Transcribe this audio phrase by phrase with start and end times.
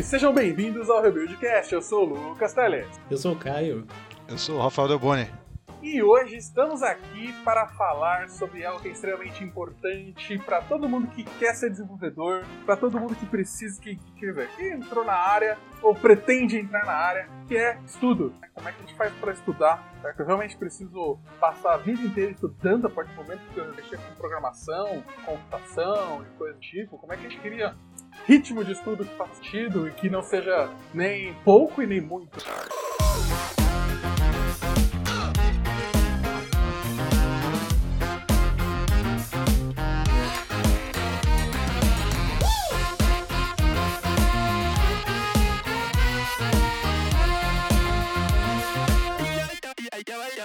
[0.00, 1.74] sejam bem-vindos ao Rebuildcast.
[1.74, 2.88] Eu sou o Lucas Teles.
[3.10, 3.86] Eu sou o Caio.
[4.26, 5.28] Eu sou o Rafael Delboni.
[5.82, 11.08] E hoje estamos aqui para falar sobre algo que é extremamente importante para todo mundo
[11.08, 15.58] que quer ser desenvolvedor, para todo mundo que precisa, que, que, que, entrou na área
[15.82, 18.32] ou pretende entrar na área, que é estudo.
[18.54, 19.92] Como é que a gente faz para estudar?
[20.00, 20.20] Certo?
[20.20, 23.98] Eu realmente preciso passar a vida inteira estudando a partir do momento que eu mexer
[23.98, 26.96] com programação, computação e coisa do tipo.
[26.96, 27.74] Como é que a gente queria
[28.26, 32.38] ritmo de estudo que faça sentido e que não seja nem pouco e nem muito?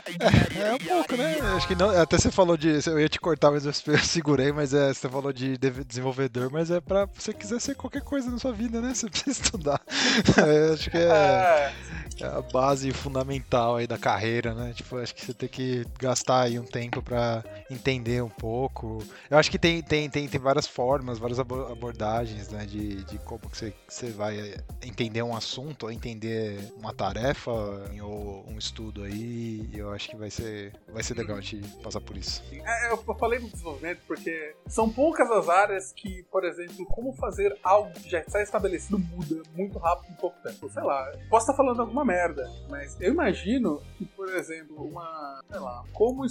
[0.57, 1.39] É, é um pouco, né?
[1.55, 1.89] Acho que não.
[1.89, 2.79] Até você falou de.
[2.85, 6.81] Eu ia te cortar, mas eu segurei, mas é, você falou de desenvolvedor, mas é
[6.81, 8.93] pra você quiser ser qualquer coisa na sua vida, né?
[8.97, 9.81] Você precisa estudar.
[10.37, 11.73] É, acho que é, é,
[12.21, 14.73] é, a base fundamental aí da carreira, né?
[14.73, 19.03] Tipo, acho que você tem que gastar aí um tempo pra entender um pouco.
[19.29, 22.65] Eu acho que tem, tem, tem, tem várias formas, várias abordagens, né?
[22.65, 28.45] De, de como que você, você vai entender um assunto, ou entender uma tarefa ou
[28.47, 29.69] um estudo aí.
[29.73, 30.46] Eu acho que vai ser,
[30.89, 32.43] vai ser legal te passar por isso.
[32.51, 37.57] É, eu falei no desenvolvimento porque são poucas as áreas que, por exemplo, como fazer
[37.63, 40.69] algo que já está estabelecido muda muito rápido em pouco tempo.
[40.69, 45.59] Sei lá, posso estar falando alguma merda, mas eu imagino que, por exemplo, uma, sei
[45.59, 46.25] lá, como,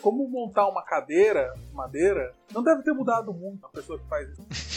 [0.00, 4.73] como montar uma cadeira, madeira, não deve ter mudado muito a pessoa que faz isso.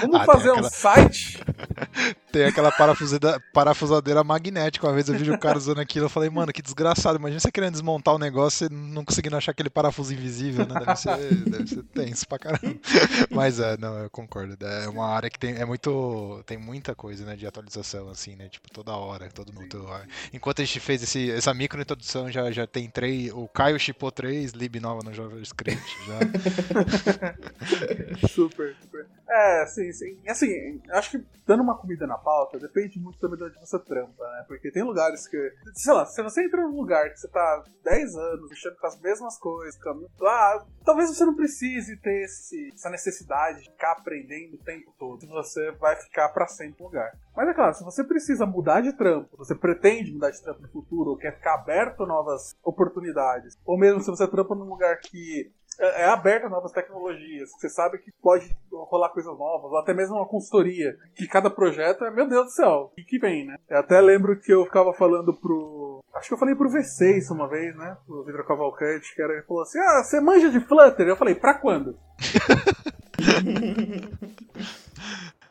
[0.00, 0.66] Como ah, fazer aquela...
[0.66, 1.40] um site?
[2.32, 4.86] tem aquela parafusadeira, parafusadeira magnética.
[4.86, 7.18] Uma vez eu vi o cara usando aquilo, eu falei, mano, que desgraçado.
[7.18, 10.80] Imagina você querendo desmontar o um negócio e não conseguindo achar aquele parafuso invisível, né?
[10.80, 11.16] Deve ser,
[11.48, 12.78] deve ser tenso pra caramba.
[13.30, 14.56] Mas é, não, eu concordo.
[14.64, 18.48] É uma área que tem, é muito, tem muita coisa, né, de atualização, assim, né?
[18.48, 19.88] Tipo, toda hora, todo mundo.
[20.32, 23.32] Enquanto a gente fez esse, essa micro introdução, já, já tem três.
[23.32, 26.18] O Caio chipou três lib nova no JavaScript já.
[28.28, 29.17] super, super.
[29.28, 30.18] É, sim, sim.
[30.26, 34.24] Assim, acho que dando uma comida na pauta depende muito também de onde você trampa,
[34.24, 34.44] né?
[34.48, 35.36] Porque tem lugares que.
[35.74, 38.98] Sei lá, se você entra num lugar que você tá 10 anos mexendo com as
[39.00, 39.78] mesmas coisas,
[40.22, 45.26] ah, talvez você não precise ter esse, essa necessidade de ficar aprendendo o tempo todo.
[45.26, 47.12] Você vai ficar para sempre no lugar.
[47.36, 50.68] Mas é claro, se você precisa mudar de trampo, você pretende mudar de trampo no
[50.68, 54.98] futuro, ou quer ficar aberto a novas oportunidades, ou mesmo se você trampa num lugar
[54.98, 57.50] que é, é aberta a novas tecnologias.
[57.52, 60.96] Você sabe que pode rolar coisas novas, ou até mesmo uma consultoria.
[61.14, 63.56] Que cada projeto é, meu Deus do céu, e que vem, né?
[63.68, 66.02] Eu até lembro que eu ficava falando pro.
[66.14, 67.96] Acho que eu falei pro V6 uma vez, né?
[68.06, 71.06] Pro Vidro Cavalcante, que era, ele falou assim: Ah, você manja de Flutter?
[71.06, 71.98] Eu falei, pra quando?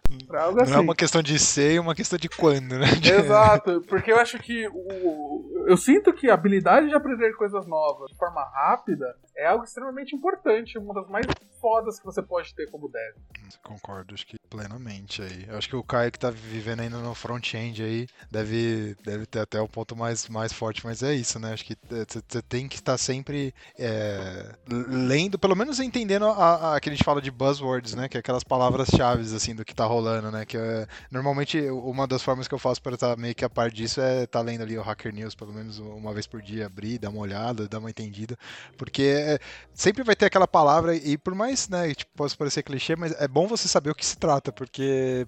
[0.08, 0.28] Assim.
[0.30, 0.76] Não é assim.
[0.76, 2.88] uma questão de ser, é uma questão de quando, né?
[3.04, 8.10] Exato, porque eu acho que o, eu sinto que a habilidade de aprender coisas novas
[8.10, 11.26] de forma rápida é algo extremamente importante, uma das mais
[11.62, 13.16] fodas que você pode ter como dev.
[13.64, 15.46] Concordo, acho que plenamente aí.
[15.48, 19.40] Eu acho que o Caio que tá vivendo ainda no front-end aí deve, deve ter
[19.40, 21.54] até um ponto mais, mais forte, mas é isso, né?
[21.54, 26.90] Acho que você tem que estar sempre é, lendo, pelo menos entendendo a, a, que
[26.90, 28.08] a gente fala de buzzwords, né?
[28.08, 30.46] Que é aquelas palavras-chave assim do que tá rolando, né?
[30.46, 33.70] Que é, normalmente uma das formas que eu faço para estar meio que a par
[33.70, 36.66] disso é estar tá lendo ali o Hacker News, pelo menos uma vez por dia,
[36.66, 38.38] abrir, dar uma olhada, dar uma entendida,
[38.78, 39.40] porque é,
[39.74, 43.28] sempre vai ter aquela palavra e por mais, né, tipo, possa parecer clichê, mas é
[43.28, 45.28] bom você saber o que se trata, porque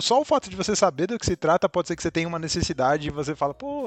[0.00, 2.26] só o fato de você saber do que se trata pode ser que você tenha
[2.26, 3.84] uma necessidade e você fala, pô,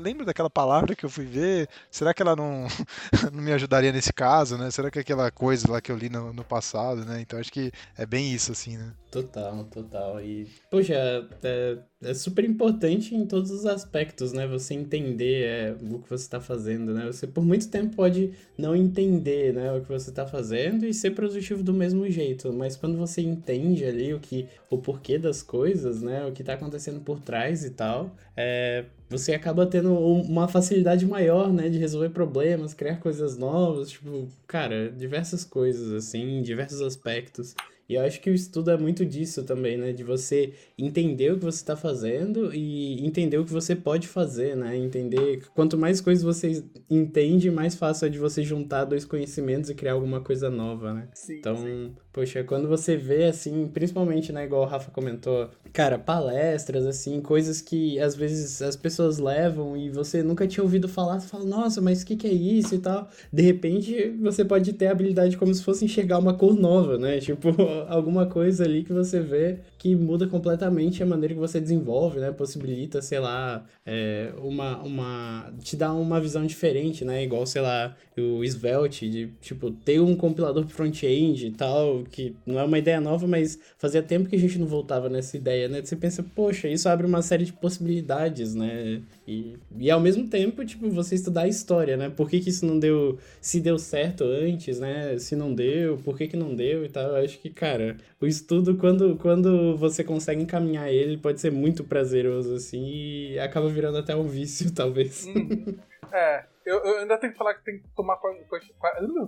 [0.00, 2.66] lembro daquela palavra que eu fui ver, será que ela não,
[3.32, 4.70] não me ajudaria nesse caso, né?
[4.70, 7.20] Será que é aquela coisa lá que eu li no, no passado, né?
[7.20, 8.92] Então acho que é bem isso, assim, né?
[9.22, 10.20] Total, total.
[10.20, 10.94] E, poxa,
[11.42, 14.46] é, é super importante em todos os aspectos, né?
[14.46, 17.06] Você entender é, o que você está fazendo, né?
[17.06, 21.12] Você por muito tempo pode não entender né, o que você está fazendo e ser
[21.12, 26.02] produtivo do mesmo jeito, mas quando você entende ali o que o porquê das coisas,
[26.02, 26.26] né?
[26.26, 31.52] O que está acontecendo por trás e tal, é, você acaba tendo uma facilidade maior,
[31.52, 37.54] né, de resolver problemas, criar coisas novas, tipo, cara, diversas coisas assim, diversos aspectos.
[37.88, 39.92] E eu acho que o estudo é muito disso também, né?
[39.92, 44.56] De você entender o que você está fazendo e entender o que você pode fazer,
[44.56, 44.76] né?
[44.76, 45.46] Entender.
[45.54, 49.92] Quanto mais coisas você entende, mais fácil é de você juntar dois conhecimentos e criar
[49.92, 51.08] alguma coisa nova, né?
[51.14, 51.94] Sim, então, sim.
[52.16, 57.60] Poxa, quando você vê, assim, principalmente, né, igual o Rafa comentou, cara, palestras, assim, coisas
[57.60, 61.78] que às vezes as pessoas levam e você nunca tinha ouvido falar, você fala, nossa,
[61.82, 63.06] mas o que, que é isso e tal.
[63.30, 67.18] De repente, você pode ter a habilidade como se fosse enxergar uma cor nova, né?
[67.26, 67.50] Tipo,
[67.86, 72.32] alguma coisa ali que você vê que muda completamente a maneira que você desenvolve, né?
[72.32, 75.52] Possibilita, sei lá, é, uma, uma.
[75.62, 77.22] te dá uma visão diferente, né?
[77.22, 82.58] Igual, sei lá, o Svelte, de, tipo, ter um compilador front-end e tal, que não
[82.58, 85.82] é uma ideia nova, mas fazia tempo que a gente não voltava nessa ideia, né?
[85.82, 89.02] Você pensa, poxa, isso abre uma série de possibilidades, né?
[89.26, 92.08] E, e ao mesmo tempo, tipo, você estudar a história, né?
[92.08, 93.18] Por que, que isso não deu.
[93.40, 95.18] Se deu certo antes, né?
[95.18, 97.10] Se não deu, por que, que não deu e tal.
[97.10, 101.84] Eu acho que, cara, o estudo, quando, quando você consegue encaminhar ele, pode ser muito
[101.84, 105.26] prazeroso, assim, e acaba virando até um vício, talvez.
[105.26, 105.76] Uhum.
[106.12, 108.18] É, eu, eu, ainda tenho que falar que tem que tomar,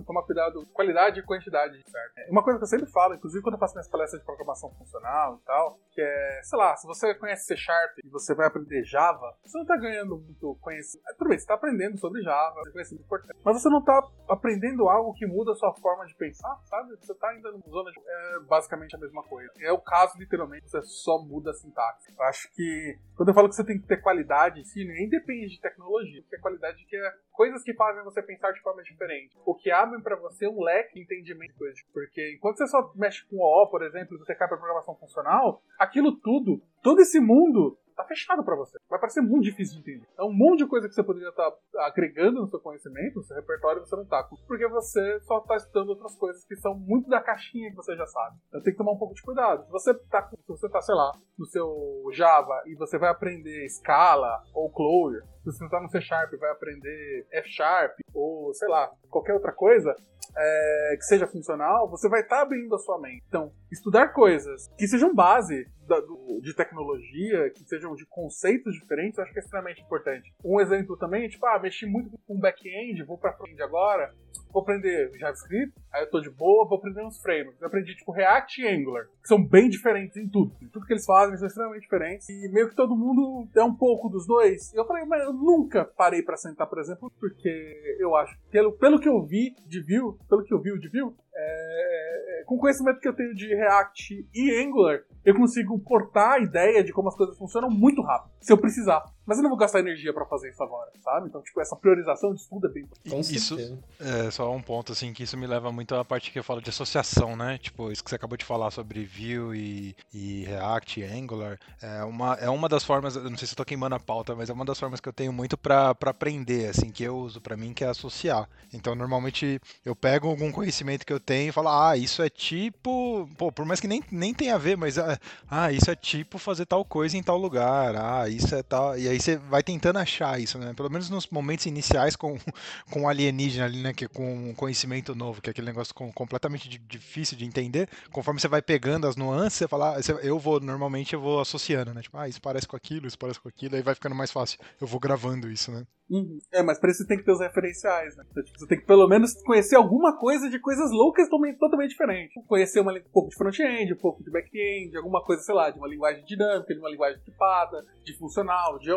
[0.05, 2.17] tomar cuidado, qualidade e quantidade, certo?
[2.17, 4.69] É, uma coisa que eu sempre falo, inclusive quando eu faço minhas palestras de programação
[4.75, 8.47] funcional e tal, que é, sei lá, se você conhece C Sharp e você vai
[8.47, 11.07] aprender Java, você não tá ganhando muito conhecimento.
[11.07, 14.05] É, tudo bem, você tá aprendendo sobre Java, você conhece importante, mas você não tá
[14.27, 16.95] aprendendo algo que muda a sua forma de pensar, sabe?
[16.97, 17.99] Você tá ainda numa zona de.
[17.99, 19.49] É basicamente a mesma coisa.
[19.61, 22.13] É o caso, literalmente, você só muda a sintaxe.
[22.17, 25.09] Eu acho que quando eu falo que você tem que ter qualidade em si, nem
[25.09, 28.81] depende de tecnologia, porque a qualidade que é coisas que fazem você pensar de forma
[28.83, 31.79] diferente, o que abrem para você um leque de entendimento de coisas.
[31.93, 34.95] Porque enquanto você só mexe com o O, por exemplo, e você cai para programação
[34.95, 38.77] funcional, aquilo tudo, todo esse mundo tá fechado para você.
[38.89, 40.07] Vai parecer muito difícil de entender.
[40.17, 43.23] É um monte de coisa que você poderia estar tá agregando no seu conhecimento, no
[43.23, 44.27] seu repertório, você não tá.
[44.47, 48.05] Porque você só tá estudando outras coisas que são muito da caixinha que você já
[48.05, 48.37] sabe.
[48.47, 49.65] Então tem que tomar um pouco de cuidado.
[49.65, 53.67] Se você tá, se você tá sei lá, no seu Java e você vai aprender
[53.69, 58.53] Scala ou Clojure, se você tá no C Sharp e vai aprender F Sharp ou
[58.53, 59.93] sei lá, qualquer outra coisa,
[60.37, 63.23] é, que seja funcional, você vai estar tá abrindo a sua mente.
[63.27, 69.17] Então, estudar coisas que sejam base da, do, de tecnologia, que sejam de conceitos diferentes,
[69.17, 70.31] eu acho que é extremamente importante.
[70.45, 74.13] Um exemplo também é tipo, ah, mexi muito com back-end, vou para front agora,
[74.53, 77.59] vou aprender JavaScript, aí eu tô de boa, vou aprender uns frameworks.
[77.59, 80.55] Eu aprendi tipo React e Angular, que são bem diferentes em tudo.
[80.61, 82.29] Em tudo que eles fazem, são extremamente diferentes.
[82.29, 84.71] E meio que todo mundo é um pouco dos dois.
[84.73, 88.71] E eu falei, mas eu nunca parei para sentar, por exemplo, porque eu acho, pelo,
[88.73, 92.59] pelo que eu vi de Vue, pelo que eu vi de Vue, é, com o
[92.59, 97.07] conhecimento que eu tenho de React e Angular, eu consigo portar a ideia de como
[97.07, 99.03] as coisas funcionam muito rápido, se eu precisar.
[99.29, 101.27] Mas eu não vou gastar energia para fazer isso agora, sabe?
[101.27, 103.35] Então, tipo, essa priorização de estudo é bem importante.
[103.35, 106.43] Isso, é só um ponto, assim, que isso me leva muito à parte que eu
[106.43, 107.59] falo de associação, né?
[107.59, 112.03] Tipo, isso que você acabou de falar sobre Vue e, e React e Angular, é
[112.03, 114.49] uma, é uma das formas, eu não sei se eu tô queimando a pauta, mas
[114.49, 117.55] é uma das formas que eu tenho muito para aprender, assim, que eu uso para
[117.55, 118.49] mim, que é associar.
[118.73, 123.29] Então, normalmente, eu pego algum conhecimento que eu tenho e falo, ah, isso é tipo,
[123.37, 126.39] pô, por mais que nem, nem tenha a ver, mas, ah, ah isso é tipo
[126.39, 129.61] fazer tal coisa em tal lugar, ah, isso é tal, e aí aí você vai
[129.61, 130.73] tentando achar isso, né?
[130.73, 132.37] Pelo menos nos momentos iniciais com,
[132.89, 133.93] com alienígena ali, né?
[133.93, 137.89] Que com conhecimento novo, que é aquele negócio com, completamente difícil de entender.
[138.11, 141.93] Conforme você vai pegando as nuances, você fala, ah, eu vou, normalmente eu vou associando,
[141.93, 142.01] né?
[142.01, 144.59] Tipo, ah, isso parece com aquilo, isso parece com aquilo, aí vai ficando mais fácil.
[144.79, 145.85] Eu vou gravando isso, né?
[146.09, 146.39] Uhum.
[146.51, 148.23] É, mas pra isso tem que ter os referenciais, né?
[148.31, 151.91] Então, tipo, você tem que pelo menos conhecer alguma coisa de coisas loucas totalmente, totalmente
[151.91, 152.33] diferentes.
[152.47, 155.77] Conhecer uma, um pouco de front-end, um pouco de back-end, alguma coisa, sei lá, de
[155.77, 158.91] uma linguagem dinâmica, de uma linguagem tipada, de funcional, de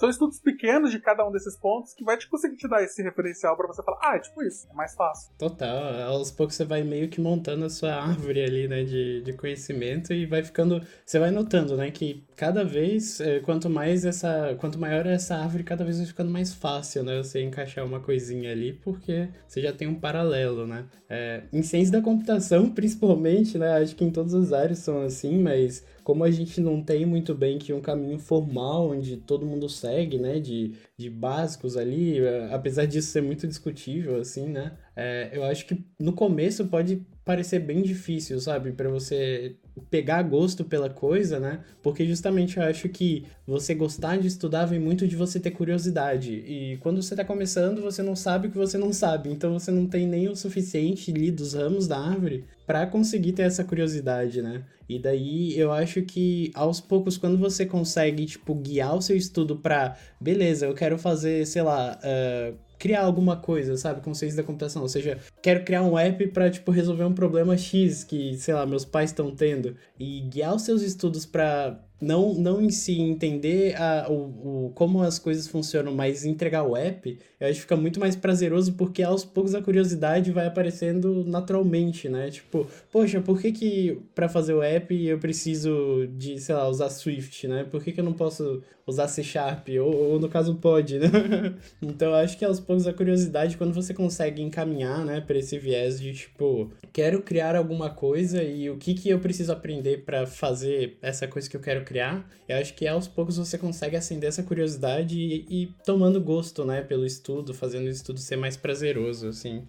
[0.00, 3.02] São estudos pequenos de cada um desses pontos que vai te conseguir te dar esse
[3.02, 5.30] referencial para você falar, ah, é tipo isso, é mais fácil.
[5.36, 9.32] Total, aos poucos você vai meio que montando a sua árvore ali, né, de, de
[9.34, 14.56] conhecimento e vai ficando, você vai notando, né, que cada vez, eh, quanto mais essa,
[14.58, 18.00] quanto maior é essa árvore, cada vez vai ficando mais fácil, né, você encaixar uma
[18.00, 20.86] coisinha ali, porque você já tem um paralelo, né.
[21.10, 25.42] É, em ciência da computação, principalmente, né, acho que em todas as áreas são assim,
[25.42, 29.68] mas como a gente não tem muito bem que um caminho formal onde todo mundo
[29.68, 35.30] segue, né, de, de básicos ali, é, apesar disso ser muito discutível, assim, né, é,
[35.32, 39.56] eu acho que no começo pode parecer bem difícil, sabe, para você
[39.90, 41.60] pegar gosto pela coisa, né?
[41.82, 46.32] Porque justamente eu acho que você gostar de estudar vem muito de você ter curiosidade.
[46.32, 49.30] E quando você tá começando, você não sabe o que você não sabe.
[49.30, 53.42] Então você não tem nem o suficiente ali dos ramos da árvore para conseguir ter
[53.42, 54.64] essa curiosidade, né?
[54.88, 59.56] E daí eu acho que aos poucos, quando você consegue, tipo, guiar o seu estudo
[59.56, 64.42] pra, beleza, eu quero fazer, sei lá, uh, criar alguma coisa, sabe, com ciência da
[64.42, 64.80] computação.
[64.80, 68.64] Ou seja, quero criar um app para tipo resolver um problema X que, sei lá,
[68.66, 73.74] meus pais estão tendo e guiar os seus estudos para não, não em si entender
[73.76, 77.76] a, o, o, como as coisas funcionam, mas entregar o app, eu acho que fica
[77.76, 82.30] muito mais prazeroso porque aos poucos a curiosidade vai aparecendo naturalmente, né?
[82.30, 86.90] Tipo, poxa, por que que para fazer o app eu preciso de, sei lá, usar
[86.90, 87.64] Swift, né?
[87.64, 89.68] Por que que eu não posso usar C Sharp?
[89.80, 91.08] Ou, ou no caso pode, né?
[91.80, 95.58] então eu acho que aos poucos a curiosidade, quando você consegue encaminhar, né, para esse
[95.58, 100.26] viés de tipo, quero criar alguma coisa e o que que eu preciso aprender para
[100.26, 104.28] fazer essa coisa que eu quero criar, eu acho que aos poucos você consegue acender
[104.28, 109.26] essa curiosidade e, e tomando gosto, né, pelo estudo, fazendo o estudo ser mais prazeroso,
[109.26, 109.66] assim.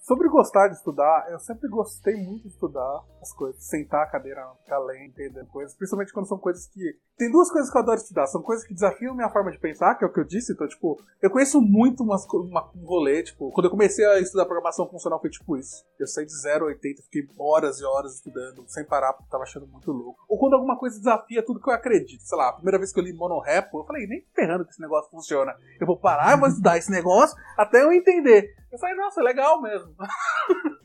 [0.00, 4.44] Sobre gostar de estudar, eu sempre gostei muito de estudar as coisas, sentar a cadeira,
[4.64, 6.80] ficar lendo, entender coisas, principalmente quando são coisas que.
[7.16, 9.94] Tem duas coisas que eu adoro estudar, são coisas que desafiam minha forma de pensar,
[9.94, 13.22] que é o que eu disse, então, tipo, eu conheço muito umas, uma, um rolê,
[13.22, 15.84] tipo, quando eu comecei a estudar programação funcional foi tipo isso.
[15.98, 19.44] Eu saí de 0 a 80, fiquei horas e horas estudando, sem parar, porque tava
[19.44, 20.24] achando muito louco.
[20.28, 22.22] Ou quando alguma coisa desafia tudo que eu acredito.
[22.22, 24.80] Sei lá, a primeira vez que eu li Monorepo, eu falei, nem ferrando que esse
[24.80, 25.54] negócio funciona.
[25.80, 28.61] Eu vou parar, eu vou estudar esse negócio até eu entender.
[28.72, 29.94] Eu falei, nossa, é legal mesmo.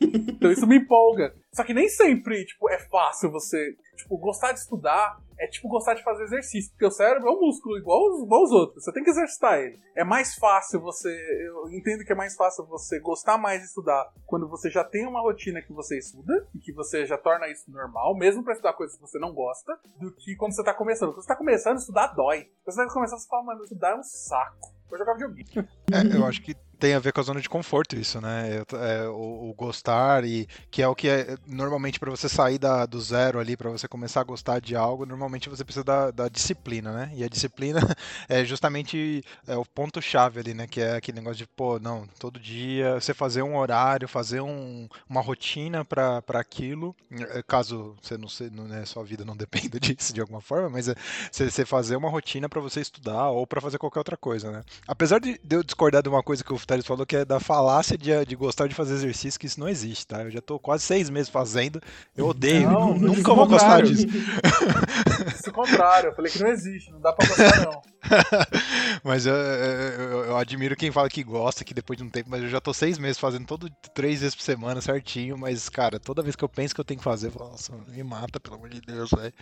[0.00, 1.34] então isso me empolga.
[1.52, 5.94] Só que nem sempre, tipo, é fácil você, tipo, gostar de estudar é tipo gostar
[5.94, 9.04] de fazer exercício, porque o cérebro é um músculo igual, igual os outros, você tem
[9.04, 9.78] que exercitar ele.
[9.94, 11.08] É mais fácil você,
[11.46, 15.06] eu entendo que é mais fácil você gostar mais de estudar quando você já tem
[15.06, 18.72] uma rotina que você estuda e que você já torna isso normal, mesmo para estudar
[18.72, 21.10] coisas que você não gosta, do que quando você tá começando.
[21.10, 22.50] Quando você tá começando, estudar dói.
[22.64, 24.74] Quando você vai começar, você fala, mano, estudar é um saco.
[24.88, 25.68] Vou jogar videogame.
[25.92, 28.64] É, eu acho que tem a ver com a zona de conforto isso, né?
[28.72, 32.86] É, o, o, gostar e que é o que é normalmente para você sair da,
[32.86, 36.28] do zero ali, para você começar a gostar de algo, normalmente você precisa da, da
[36.28, 37.12] disciplina, né?
[37.14, 37.80] E a disciplina
[38.28, 40.66] é justamente é o ponto chave ali, né?
[40.66, 44.88] Que é aquele negócio de pô, não, todo dia você fazer um horário, fazer um,
[45.08, 49.80] uma rotina para aquilo, é, caso você não, se, não né, sua vida não dependa
[49.80, 50.94] disso de alguma forma, mas é
[51.32, 54.62] você, fazer uma rotina para você estudar ou para fazer qualquer outra coisa, né?
[54.86, 57.96] Apesar de, eu discordar de uma coisa que o Thales falou que é da falácia
[57.96, 60.22] de, de gostar de fazer exercício, que isso não existe, tá?
[60.22, 61.80] Eu já tô quase seis meses fazendo,
[62.14, 64.06] eu odeio, não, nunca vou gostar disso.
[64.06, 67.80] Isso é contrário, eu falei que não existe, não dá pra gostar não.
[69.02, 72.42] mas eu, eu, eu, admiro quem fala que gosta, que depois de um tempo, mas
[72.42, 76.22] eu já tô seis meses fazendo todo três vezes por semana certinho, mas, cara, toda
[76.22, 78.56] vez que eu penso que eu tenho que fazer, eu falo, nossa, me mata, pelo
[78.56, 79.32] amor de Deus, velho.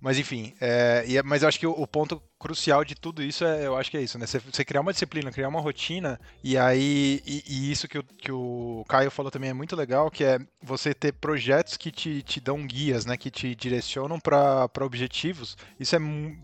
[0.00, 3.44] Mas enfim, é, é, mas eu acho que o, o, ponto crucial de tudo isso
[3.44, 4.26] é, eu acho que é isso, né?
[4.26, 8.02] Você, você criar uma disciplina, criar uma rotina, e aí, e, e, isso que o,
[8.02, 12.22] que o Caio falou também é muito legal, que é você ter projetos que te,
[12.22, 13.16] te dão guias, né?
[13.16, 15.56] Que te direcionam para objetivos.
[15.78, 15.98] Isso é,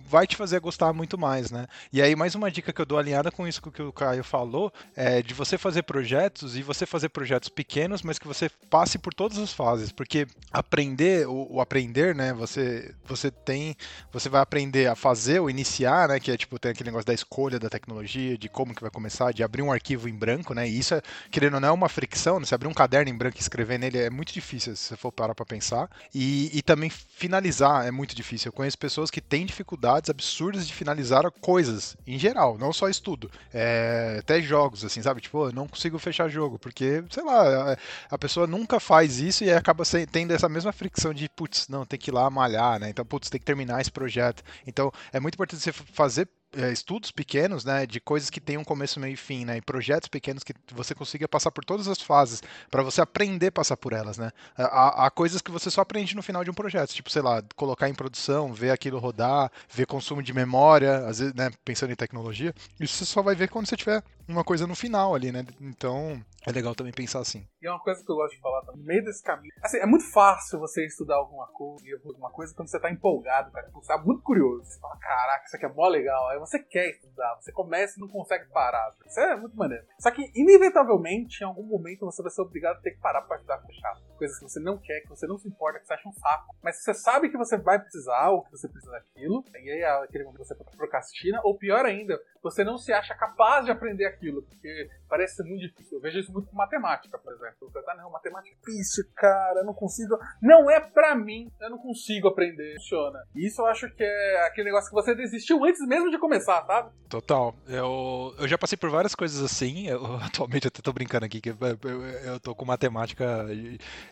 [0.09, 1.67] vai te fazer gostar muito mais, né?
[1.93, 4.73] E aí, mais uma dica que eu dou alinhada com isso que o Caio falou,
[4.97, 9.15] é de você fazer projetos e você fazer projetos pequenos, mas que você passe por
[9.15, 12.33] todas as fases, porque aprender, o, o aprender, né?
[12.33, 13.77] Você, você tem,
[14.13, 16.21] você vai aprender a fazer, o iniciar, né?
[16.21, 19.33] Que é tipo, tem aquele negócio da escolha da tecnologia, de como que vai começar,
[19.33, 20.69] de abrir um arquivo em branco, né?
[20.69, 22.47] E isso, é, querendo ou não, é uma fricção, né?
[22.47, 25.12] Você abrir um caderno em branco e escrever nele é muito difícil, se você for
[25.12, 25.91] parar pra pensar.
[26.15, 28.49] E, e também finalizar é muito difícil.
[28.49, 33.31] Eu conheço pessoas que têm dificuldades absurdas de finalizar coisas, em geral, não só estudo.
[33.53, 35.21] É, até jogos, assim, sabe?
[35.21, 37.77] Tipo, eu não consigo fechar jogo, porque, sei lá,
[38.11, 41.99] a pessoa nunca faz isso e acaba tendo essa mesma fricção de, putz, não, tem
[41.99, 42.88] que ir lá malhar, né?
[42.88, 44.43] Então, putz, tem que terminar esse projeto.
[44.67, 46.29] Então, é muito importante você fazer
[46.73, 50.09] estudos pequenos, né, de coisas que têm um começo, meio e fim, né, e projetos
[50.09, 53.93] pequenos que você consiga passar por todas as fases para você aprender a passar por
[53.93, 54.31] elas, né.
[54.57, 57.43] Há, há, coisas que você só aprende no final de um projeto, tipo, sei lá,
[57.55, 61.97] colocar em produção, ver aquilo rodar, ver consumo de memória, às vezes, né, pensando em
[61.97, 65.45] tecnologia, isso você só vai ver quando você tiver uma coisa no final ali, né.
[65.61, 67.47] Então, é legal também pensar assim.
[67.61, 69.53] E é uma coisa que eu gosto de falar também, no meio desse caminho.
[69.63, 73.69] Assim, é muito fácil você estudar alguma coisa, alguma coisa quando você tá empolgado, cara.
[73.73, 74.65] Você tá muito curioso.
[74.65, 76.29] Você fala, caraca, isso aqui é mó legal.
[76.29, 78.95] Aí você quer estudar, você começa e não consegue parar.
[79.07, 79.85] Isso é muito maneiro.
[79.99, 83.37] Só que, inevitavelmente, em algum momento você vai ser obrigado a ter que parar pra
[83.37, 84.03] estudar com chato.
[84.17, 86.55] Coisas que você não quer, que você não se importa, que você acha um saco.
[86.63, 89.91] Mas você sabe que você vai precisar, ou que você precisa daquilo, e aí é
[90.05, 94.07] aquele momento que você procrastina, ou pior ainda, você não se acha capaz de aprender
[94.07, 95.99] aquilo, porque parece ser muito difícil.
[95.99, 97.57] Eu vejo isso muito com matemática, por exemplo.
[97.61, 100.19] Você tá, não, matemática é difícil, cara, eu não consigo.
[100.43, 102.75] Não é pra mim, eu não consigo aprender.
[102.75, 103.23] Funciona.
[103.35, 106.91] Isso eu acho que é aquele negócio que você desistiu antes mesmo de começar, sabe?
[107.09, 107.55] Total.
[107.67, 109.89] Eu, eu já passei por várias coisas assim.
[109.89, 113.47] Eu, atualmente eu até tô brincando aqui, que eu, eu, eu tô com matemática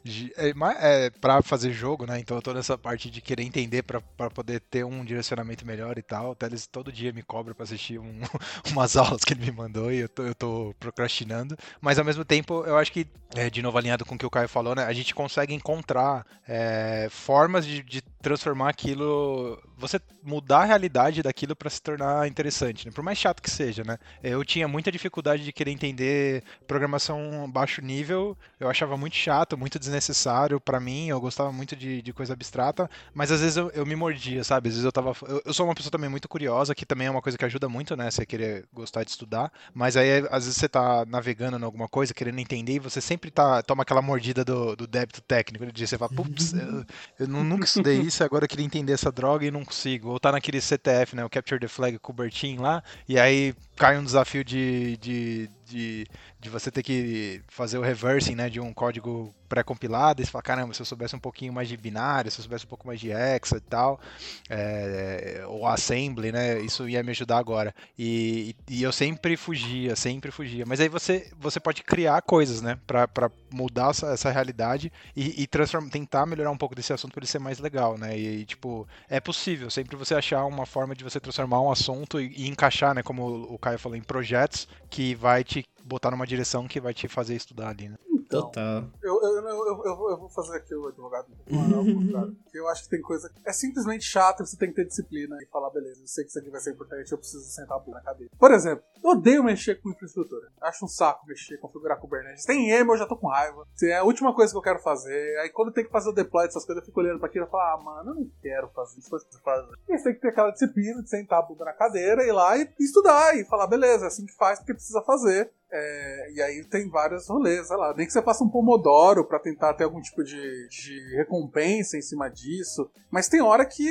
[0.03, 2.19] de, é, é, pra fazer jogo, né?
[2.19, 5.99] Então eu tô nessa parte de querer entender pra, pra poder ter um direcionamento melhor
[5.99, 6.31] e tal.
[6.31, 8.21] O Teles todo dia me cobra pra assistir um,
[8.73, 11.57] umas aulas que ele me mandou eu tô, eu tô procrastinando.
[11.81, 14.31] Mas ao mesmo tempo, eu acho que, é, de novo alinhado com o que o
[14.31, 14.85] Caio falou, né?
[14.85, 21.55] A gente consegue encontrar é, formas de, de transformar aquilo, você mudar a realidade daquilo
[21.55, 22.93] para se tornar interessante, né?
[22.93, 23.99] Por mais chato que seja, né?
[24.21, 29.79] Eu tinha muita dificuldade de querer entender programação baixo nível, eu achava muito chato, muito
[29.79, 33.87] desnecessário para mim, eu gostava muito de, de coisa abstrata, mas às vezes eu, eu,
[33.87, 34.71] me mordia, sabe?
[34.71, 35.13] Às vezes eu tava.
[35.29, 37.69] Eu, eu, sou uma pessoa também muito curiosa, que também é uma coisa que ajuda
[37.69, 38.11] muito, né?
[38.11, 42.13] Você querer gostar de estudar, mas aí às vezes você tá navegando em alguma coisa,
[42.13, 45.97] querendo entender, e você sempre tá, toma aquela mordida do, do débito técnico, de você
[45.97, 46.85] fala, putz, eu,
[47.21, 50.11] eu nunca estudei isso, agora eu queria entender essa droga e não consigo.
[50.11, 51.25] Ou tá naquele CTF, né?
[51.25, 52.13] O Capture the Flag com
[52.59, 56.07] lá, e aí cai um desafio de, de, de,
[56.47, 60.43] de você ter que fazer o reversing né, de um código pré-compilado, e você fala,
[60.43, 63.01] caramba, se eu soubesse um pouquinho mais de binário, se eu soubesse um pouco mais
[63.01, 64.01] de hexa e tal,
[64.49, 67.75] é, ou assembly, né, isso ia me ajudar agora.
[67.99, 70.65] E, e, eu sempre fugia, sempre fugia.
[70.67, 75.49] Mas aí você, você pode criar coisas, né, para mudar essa, essa realidade e, e
[75.91, 79.21] tentar melhorar um pouco desse assunto para ele ser mais legal, né, e, tipo, é
[79.21, 83.03] possível, sempre você achar uma forma de você transformar um assunto e, e encaixar, né,
[83.03, 87.09] como o Caio falou, em projetos que vai te botar numa direção que vai te
[87.09, 87.97] fazer estudar ali, né?
[88.27, 88.85] Então, Total.
[89.03, 91.29] Eu, eu, eu, eu, vou fazer aqui o advogado.
[92.53, 93.31] eu acho que tem coisa.
[93.45, 96.39] É simplesmente chato você tem que ter disciplina e falar, beleza, eu sei que isso
[96.39, 98.33] aqui vai ser importante, eu preciso sentar a bunda na cadeira.
[98.37, 100.49] Por exemplo, eu odeio mexer com infraestrutura.
[100.61, 102.45] Acho um saco mexer, configurar Kubernetes.
[102.45, 103.65] Tem emo, eu já tô com raiva.
[103.75, 105.39] Assim, é a última coisa que eu quero fazer.
[105.39, 107.51] Aí quando tem que fazer o deploy dessas coisas, eu fico olhando pra aquilo e
[107.51, 109.11] falo, ah, mano, eu não quero fazer isso.
[109.45, 109.69] Fazer.
[109.89, 112.57] E você tem que ter aquela disciplina de sentar a bunda na cadeira, ir lá
[112.57, 115.53] e estudar e falar, beleza, é assim que faz porque precisa fazer.
[115.71, 117.93] É, e aí tem vários rolês, sei lá.
[117.97, 122.03] Nem que você faça um pomodoro para tentar ter algum tipo de, de, recompensa em
[122.03, 122.89] cima disso.
[123.11, 123.89] Mas tem hora que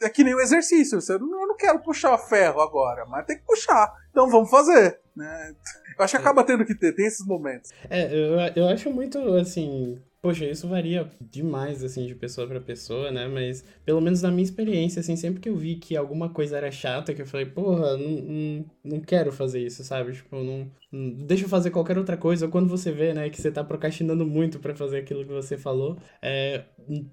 [0.00, 1.00] é que nem o exercício.
[1.00, 3.92] Você, eu não quero puxar ferro agora, mas tem que puxar.
[4.10, 5.00] Então vamos fazer.
[5.16, 5.54] Né?
[5.98, 7.72] Eu acho que acaba tendo que ter, tem esses momentos.
[7.90, 13.08] É, eu, eu acho muito, assim, Poxa, isso varia demais, assim, de pessoa para pessoa,
[13.12, 13.28] né?
[13.28, 16.72] Mas, pelo menos na minha experiência, assim, sempre que eu vi que alguma coisa era
[16.72, 20.12] chata, que eu falei, porra, não, não, quero fazer isso, sabe?
[20.14, 22.46] Tipo, não, não, deixa eu fazer qualquer outra coisa.
[22.46, 25.56] Ou quando você vê, né, que você tá procrastinando muito para fazer aquilo que você
[25.56, 26.64] falou, é,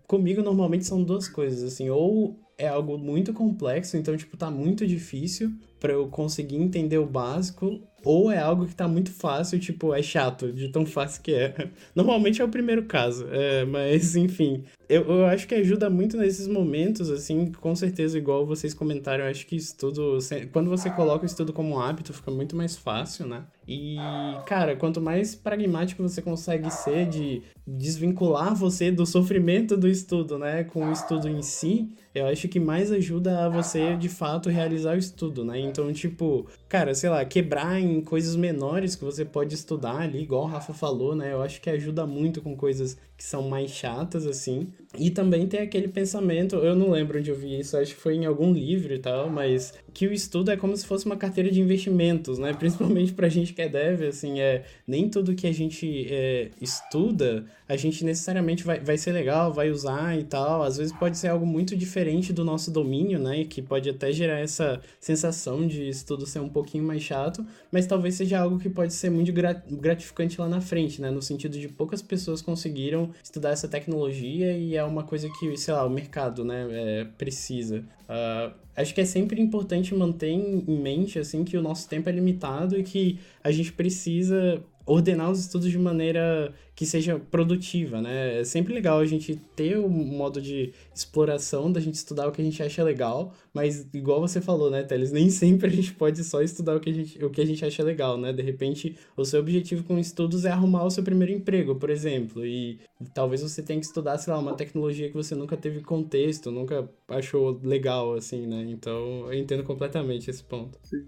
[0.08, 4.88] comigo normalmente são duas coisas, assim, ou é algo muito complexo, então, tipo, tá muito
[4.88, 5.52] difícil
[5.86, 10.02] para eu conseguir entender o básico, ou é algo que tá muito fácil, tipo, é
[10.02, 11.70] chato, de tão fácil que é.
[11.94, 14.64] Normalmente é o primeiro caso, é, mas enfim.
[14.90, 19.30] Eu, eu acho que ajuda muito nesses momentos, assim, com certeza, igual vocês comentaram, eu
[19.30, 20.18] acho que estudo.
[20.52, 23.44] Quando você coloca o estudo como hábito, fica muito mais fácil, né?
[23.68, 30.38] E, cara, quanto mais pragmático você consegue ser de desvincular você do sofrimento do estudo,
[30.38, 34.50] né, com o estudo em si, eu acho que mais ajuda a você de fato
[34.50, 35.60] realizar o estudo, né?
[35.60, 40.44] Então, tipo, cara, sei lá, quebrar em coisas menores que você pode estudar ali, igual
[40.44, 41.34] o Rafa falou, né?
[41.34, 44.68] Eu acho que ajuda muito com coisas que são mais chatas, assim.
[44.98, 48.16] E também tem aquele pensamento, eu não lembro onde eu vi isso, acho que foi
[48.16, 51.50] em algum livro e tal, mas que o estudo é como se fosse uma carteira
[51.50, 52.54] de investimentos, né?
[52.60, 57.46] Principalmente pra gente que é dev, assim, é nem tudo que a gente é, estuda,
[57.68, 60.62] a gente necessariamente vai, vai ser legal, vai usar e tal.
[60.62, 63.44] Às vezes pode ser algo muito diferente do nosso domínio, né?
[63.44, 68.16] Que pode até gerar essa sensação de estudo ser um pouquinho mais chato, mas talvez
[68.16, 71.10] seja algo que pode ser muito gratificante lá na frente, né?
[71.10, 75.74] No sentido de poucas pessoas conseguiram estudar essa tecnologia e é uma coisa que, sei
[75.74, 77.84] lá, o mercado, né, é, precisa.
[78.08, 82.12] Uh, acho que é sempre importante manter em mente, assim, que o nosso tempo é
[82.12, 88.42] limitado e que a gente precisa ordenar os estudos de maneira que seja produtiva, né?
[88.42, 92.42] É sempre legal a gente ter um modo de exploração da gente estudar o que
[92.42, 96.22] a gente acha legal, mas igual você falou, né, Teles, nem sempre a gente pode
[96.24, 98.34] só estudar o que a gente, o que a gente acha legal, né?
[98.34, 102.46] De repente, o seu objetivo com estudos é arrumar o seu primeiro emprego, por exemplo,
[102.46, 102.80] e
[103.14, 106.90] talvez você tenha que estudar, sei lá, uma tecnologia que você nunca teve contexto, nunca
[107.08, 108.66] achou legal, assim, né?
[108.68, 110.78] Então, eu entendo completamente esse ponto.
[110.84, 111.06] Sim.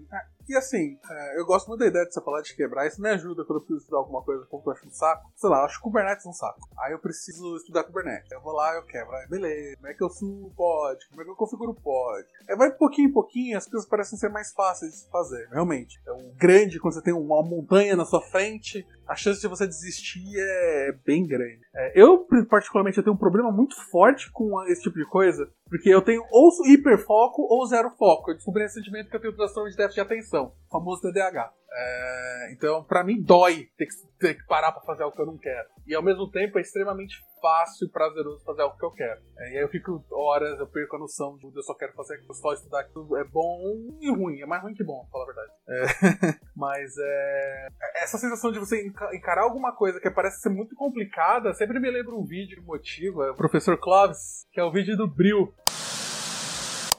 [0.48, 3.00] É, e assim, é, eu gosto muito da ideia de você falar de quebrar, isso
[3.00, 5.30] me ajuda quando eu preciso estudar alguma coisa como eu acho um saco.
[5.36, 6.60] Sei lá, eu acho Kubernetes um saco.
[6.78, 8.30] Aí eu preciso estudar Kubernetes.
[8.30, 9.14] Eu vou lá, eu quebro.
[9.14, 11.08] Aí, beleza, como é que eu subo pod?
[11.08, 12.26] Como é que eu configuro o pod?
[12.48, 16.00] Aí vai pouquinho em pouquinho, as coisas parecem ser mais fáceis de fazer, realmente.
[16.06, 19.66] É um grande, quando você tem uma montanha na sua frente, a chance de você
[19.66, 21.60] desistir é bem grande.
[21.74, 25.88] É, eu, particularmente, eu tenho um problema muito forte com esse tipo de coisa, porque
[25.88, 28.30] eu tenho ou hiperfoco ou zero foco.
[28.30, 31.52] Eu descobri recentemente que eu tenho transtorno de déficit de atenção, famoso TDAH.
[31.70, 35.26] É, então, para mim, dói ter que, ter que parar pra fazer algo que eu
[35.26, 35.68] não quero.
[35.88, 39.20] E ao mesmo tempo é extremamente fácil e prazeroso fazer algo que eu quero.
[39.38, 42.20] É, e aí eu fico horas, eu perco a noção de eu só quero fazer
[42.34, 43.16] só estudar aquilo.
[43.16, 43.58] É bom
[43.98, 45.52] e ruim, é mais ruim que bom, pra falar a verdade.
[45.68, 47.68] É, mas é,
[48.02, 52.14] essa sensação de você encarar alguma coisa que parece ser muito complicada, sempre me lembra
[52.14, 55.54] um vídeo que motiva, o professor Clóvis, que é o vídeo do Bril.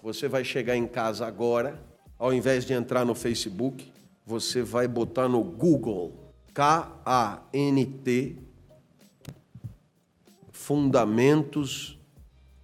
[0.01, 1.79] Você vai chegar em casa agora,
[2.17, 3.93] ao invés de entrar no Facebook,
[4.25, 8.48] você vai botar no Google K-A-N-T
[10.69, 11.97] Fundamentos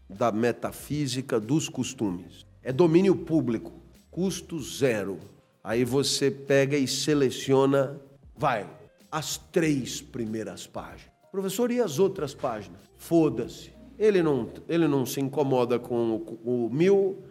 [0.08, 2.46] da Metafísica dos Costumes.
[2.62, 3.74] É domínio público,
[4.12, 5.18] custo zero.
[5.63, 8.00] Aí você pega e seleciona,
[8.38, 8.70] vai,
[9.12, 11.12] as três primeiras páginas.
[11.32, 12.80] Professor, e as outras páginas?
[12.96, 13.72] Foda-se.
[13.98, 16.12] Ele não, ele não se incomoda com
[16.46, 17.24] o, o mil,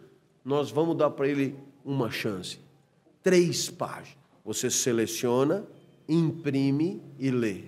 [0.45, 2.59] nós vamos dar para ele uma chance.
[3.23, 4.19] Três páginas.
[4.45, 5.69] Você seleciona,
[6.09, 7.61] imprime e lê.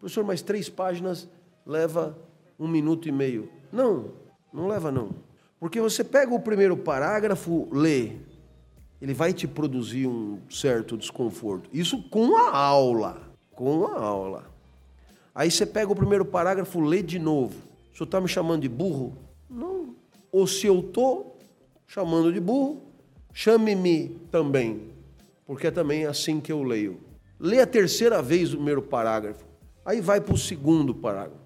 [0.00, 1.28] Professor, mas três páginas
[1.66, 2.16] leva
[2.58, 3.48] um minuto e meio.
[3.72, 4.12] Não,
[4.52, 5.10] não leva não.
[5.58, 8.12] Porque você pega o primeiro parágrafo, lê,
[9.00, 11.68] ele vai te produzir um certo desconforto.
[11.72, 13.20] Isso com a aula,
[13.52, 14.50] com a aula.
[15.34, 17.54] Aí você pega o primeiro parágrafo, lê de novo.
[17.92, 19.16] O senhor está me chamando de burro?
[19.48, 19.94] Não.
[20.32, 21.38] Ou se eu estou
[21.86, 22.82] chamando de burro,
[23.32, 24.90] chame-me também,
[25.46, 27.00] porque é também assim que eu leio.
[27.38, 29.44] Lê a terceira vez o primeiro parágrafo,
[29.84, 31.45] aí vai para o segundo parágrafo.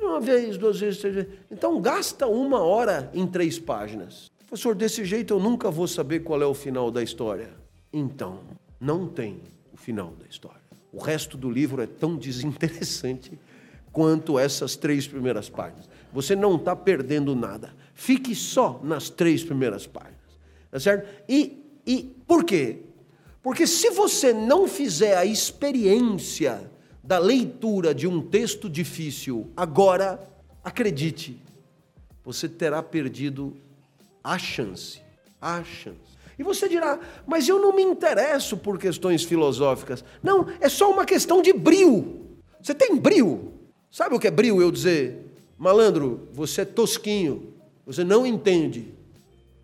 [0.00, 1.30] Uma vez, duas vezes, três vezes.
[1.50, 4.30] Então gasta uma hora em três páginas.
[4.46, 7.50] Professor, desse jeito eu nunca vou saber qual é o final da história.
[7.92, 8.40] Então,
[8.80, 10.60] não tem o final da história.
[10.92, 13.38] O resto do livro é tão desinteressante
[13.92, 15.88] quanto essas três primeiras páginas.
[16.12, 17.72] Você não está perdendo nada.
[17.94, 20.18] Fique só nas três primeiras páginas.
[20.70, 21.08] Tá certo?
[21.28, 22.78] E, e por quê?
[23.42, 26.70] Porque se você não fizer a experiência
[27.02, 30.20] da leitura de um texto difícil agora,
[30.62, 31.40] acredite,
[32.24, 33.56] você terá perdido
[34.22, 35.00] a chance.
[35.40, 36.10] A chance.
[36.38, 40.04] E você dirá, mas eu não me interesso por questões filosóficas.
[40.22, 42.38] Não, é só uma questão de brio.
[42.62, 43.52] Você tem brio.
[43.90, 44.60] Sabe o que é brio?
[44.60, 48.94] Eu dizer, malandro, você é tosquinho, você não entende.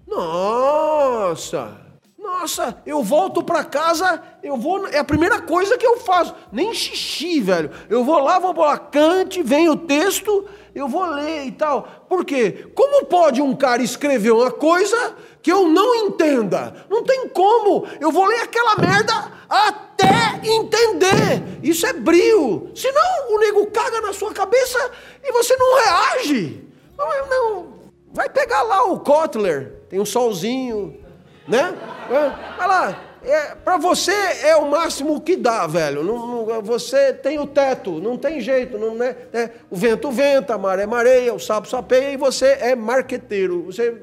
[0.07, 1.86] Nossa!
[2.27, 6.75] Nossa, eu volto para casa, eu vou, é a primeira coisa que eu faço, nem
[6.75, 7.71] xixi, velho.
[7.89, 11.87] Eu vou lá, vou lá, cante, vem o texto, eu vou ler e tal.
[12.09, 12.69] Por quê?
[12.75, 16.85] Como pode um cara escrever uma coisa que eu não entenda?
[16.91, 17.87] Não tem como.
[18.01, 21.61] Eu vou ler aquela merda até entender.
[21.63, 22.73] Isso é brio.
[22.75, 24.91] Senão o nego caga na sua cabeça
[25.23, 26.65] e você não reage.
[26.99, 27.67] Não, não.
[28.13, 31.06] Vai pegar lá o Kotler, tem um solzinho,
[31.49, 31.75] né?
[32.11, 36.05] Olha lá, é, para você é o máximo que dá, velho.
[36.05, 38.79] Não, não, você tem o teto, não tem jeito.
[38.79, 39.17] Não, né?
[39.33, 43.65] É, o vento venta, a maré mareia, o sapo sapeia e você é marqueteiro.
[43.65, 43.99] Você,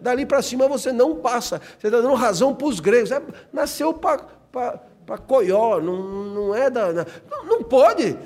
[0.00, 1.60] dali para cima você não passa.
[1.78, 3.12] Você está dando razão para os gregos.
[3.12, 3.22] É,
[3.52, 6.92] nasceu para coió, não, não é da.
[6.92, 8.18] Não, não pode.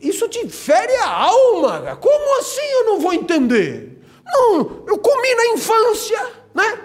[0.00, 1.96] Isso te fere a alma.
[1.96, 4.02] Como assim eu não vou entender?
[4.24, 6.80] Não, eu comi na infância, né?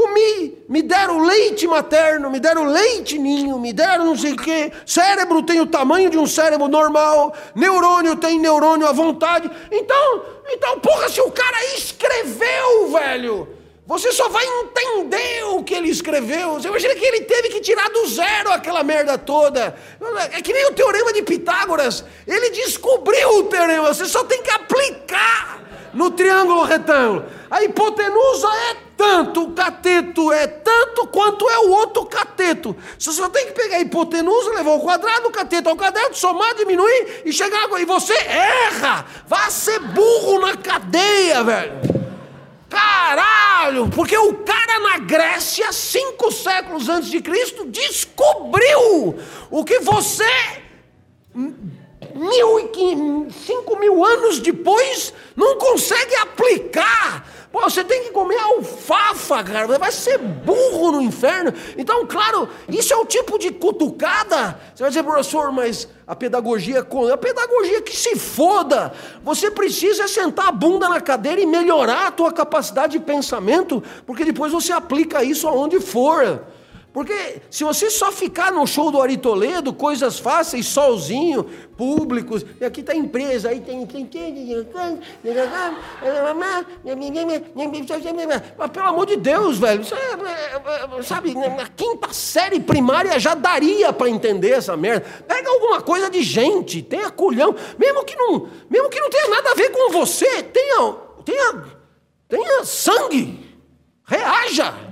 [0.00, 4.72] Comi, me deram leite materno, me deram leite ninho, me deram não sei o quê.
[4.86, 9.50] Cérebro tem o tamanho de um cérebro normal, neurônio tem neurônio à vontade.
[9.70, 13.46] Então, então, porra, se o cara escreveu, velho,
[13.86, 16.54] você só vai entender o que ele escreveu.
[16.54, 19.76] Você imagina que ele teve que tirar do zero aquela merda toda.
[20.32, 22.06] É que nem o teorema de Pitágoras.
[22.26, 25.60] Ele descobriu o teorema, você só tem que aplicar
[25.92, 27.26] no triângulo retângulo.
[27.50, 32.76] A hipotenusa é tanto, o cateto é tanto quanto é o outro cateto.
[32.98, 36.54] Você só tem que pegar a hipotenusa, levar o quadrado, o cateto ao quadrado, somar,
[36.54, 37.66] diminuir e chegar.
[37.80, 39.06] E você erra!
[39.26, 41.72] Vá ser burro na cadeia, velho.
[42.68, 43.88] Caralho!
[43.88, 49.18] Porque o cara na Grécia, cinco séculos antes de Cristo, descobriu
[49.50, 50.30] o que você
[52.14, 57.39] mil e cinco mil anos depois, não consegue aplicar.
[57.52, 59.66] Pô, você tem que comer alfafa, cara.
[59.66, 61.52] Você vai ser burro no inferno.
[61.76, 64.60] Então, claro, isso é o tipo de cutucada.
[64.72, 68.92] Você vai dizer, professor, mas a pedagogia é a pedagogia que se foda.
[69.24, 74.24] Você precisa sentar a bunda na cadeira e melhorar a tua capacidade de pensamento, porque
[74.24, 76.44] depois você aplica isso aonde for.
[76.92, 81.44] Porque se você só ficar no show do Ari Toledo, coisas fáceis, sozinho,
[81.76, 83.88] públicos, e aqui tá a empresa, aí tem.
[88.58, 93.92] Mas pelo amor de Deus, velho, é, é, sabe, na quinta série primária já daria
[93.92, 95.06] para entender essa merda.
[95.28, 99.52] Pega alguma coisa de gente, tenha culhão, mesmo que não, mesmo que não tenha nada
[99.52, 100.92] a ver com você, tenha,
[101.24, 101.64] tenha,
[102.28, 103.48] tenha sangue,
[104.04, 104.89] reaja.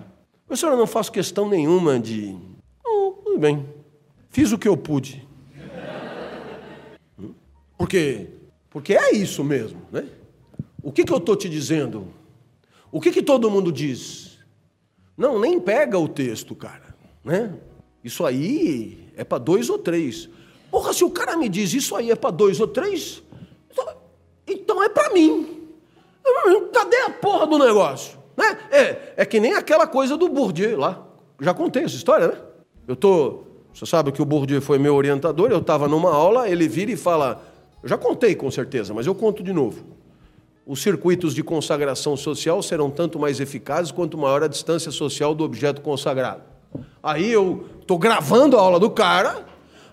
[0.48, 2.34] Professor, eu não faço questão nenhuma de.
[2.82, 3.68] Oh, tudo bem.
[4.30, 5.28] Fiz o que eu pude.
[7.76, 8.28] Porque,
[8.70, 10.08] porque é isso mesmo, né?
[10.82, 12.08] O que, que eu estou te dizendo?
[12.90, 14.38] O que, que todo mundo diz?
[15.16, 16.96] Não, nem pega o texto, cara.
[17.22, 17.54] Né?
[18.02, 20.30] Isso aí é para dois ou três.
[20.70, 23.22] Porra, se o cara me diz isso aí é para dois ou três,
[24.46, 25.68] então é para mim.
[26.72, 28.17] Cadê a porra do negócio?
[28.38, 28.56] Né?
[28.70, 31.04] É, é que nem aquela coisa do Bourdieu lá.
[31.40, 32.34] Já contei essa história, né?
[32.86, 33.40] Eu tô.
[33.74, 36.96] Você sabe que o Bourdieu foi meu orientador, eu estava numa aula, ele vira e
[36.96, 37.42] fala.
[37.82, 39.84] Eu já contei com certeza, mas eu conto de novo.
[40.64, 45.42] Os circuitos de consagração social serão tanto mais eficazes quanto maior a distância social do
[45.42, 46.42] objeto consagrado.
[47.02, 49.44] Aí eu tô gravando a aula do cara,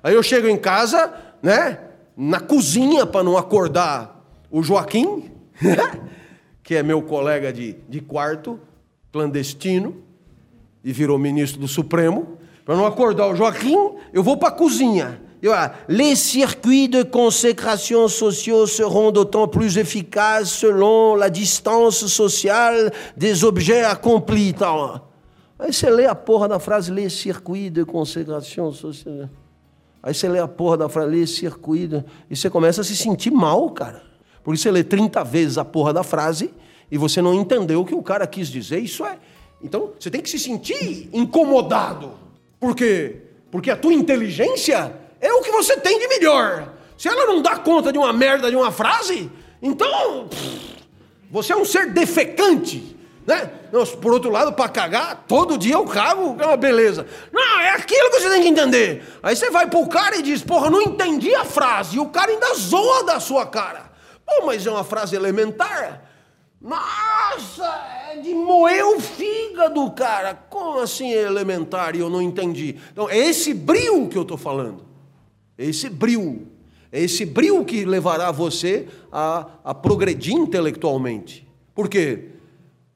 [0.04, 1.80] aí eu chego em casa, né,
[2.16, 5.32] na cozinha para não acordar o Joaquim,
[6.66, 8.60] que é meu colega de, de quarto,
[9.14, 9.96] clandestino,
[10.84, 12.40] e virou ministro do Supremo.
[12.66, 15.22] Para não acordar o Joaquim, eu vou para a cozinha.
[15.44, 22.92] Eu, ah, les circuits de consécration sociaux seront d'autant plus efficaces selon la distance sociale
[23.16, 24.54] des objets accomplis.
[24.54, 25.12] Tal.
[25.60, 29.30] Aí você lê a porra da frase, les circuits de consécration sociale.
[30.02, 31.90] Aí você lê a porra da frase, les circuits.
[31.90, 32.04] De...
[32.28, 34.15] E você começa a se sentir mal, cara.
[34.46, 36.54] Porque você lê 30 vezes a porra da frase
[36.92, 38.78] e você não entendeu o que o cara quis dizer.
[38.78, 39.18] Isso é.
[39.62, 42.12] Então, você tem que se sentir incomodado.
[42.60, 43.24] Por quê?
[43.50, 46.74] Porque a tua inteligência é o que você tem de melhor.
[46.96, 49.32] Se ela não dá conta de uma merda de uma frase,
[49.62, 50.76] então pff,
[51.32, 52.96] você é um ser defecante.
[53.26, 53.50] Né?
[54.00, 57.08] por outro lado, para cagar, todo dia eu cago, é uma beleza.
[57.34, 59.04] Não, é aquilo que você tem que entender.
[59.24, 61.98] Aí você vai pro cara e diz, porra, não entendi a frase.
[61.98, 63.85] E o cara ainda zoa da sua cara.
[64.26, 66.10] Pô, mas é uma frase elementar.
[66.60, 67.66] Nossa,
[68.12, 70.34] é de moer o fígado, cara.
[70.34, 72.76] Como assim é elementar e eu não entendi?
[72.92, 74.84] Então, é esse brilho que eu estou falando.
[75.58, 76.48] É esse brilho.
[76.92, 81.48] É esse brilho que levará você a, a progredir intelectualmente.
[81.74, 82.30] Por quê?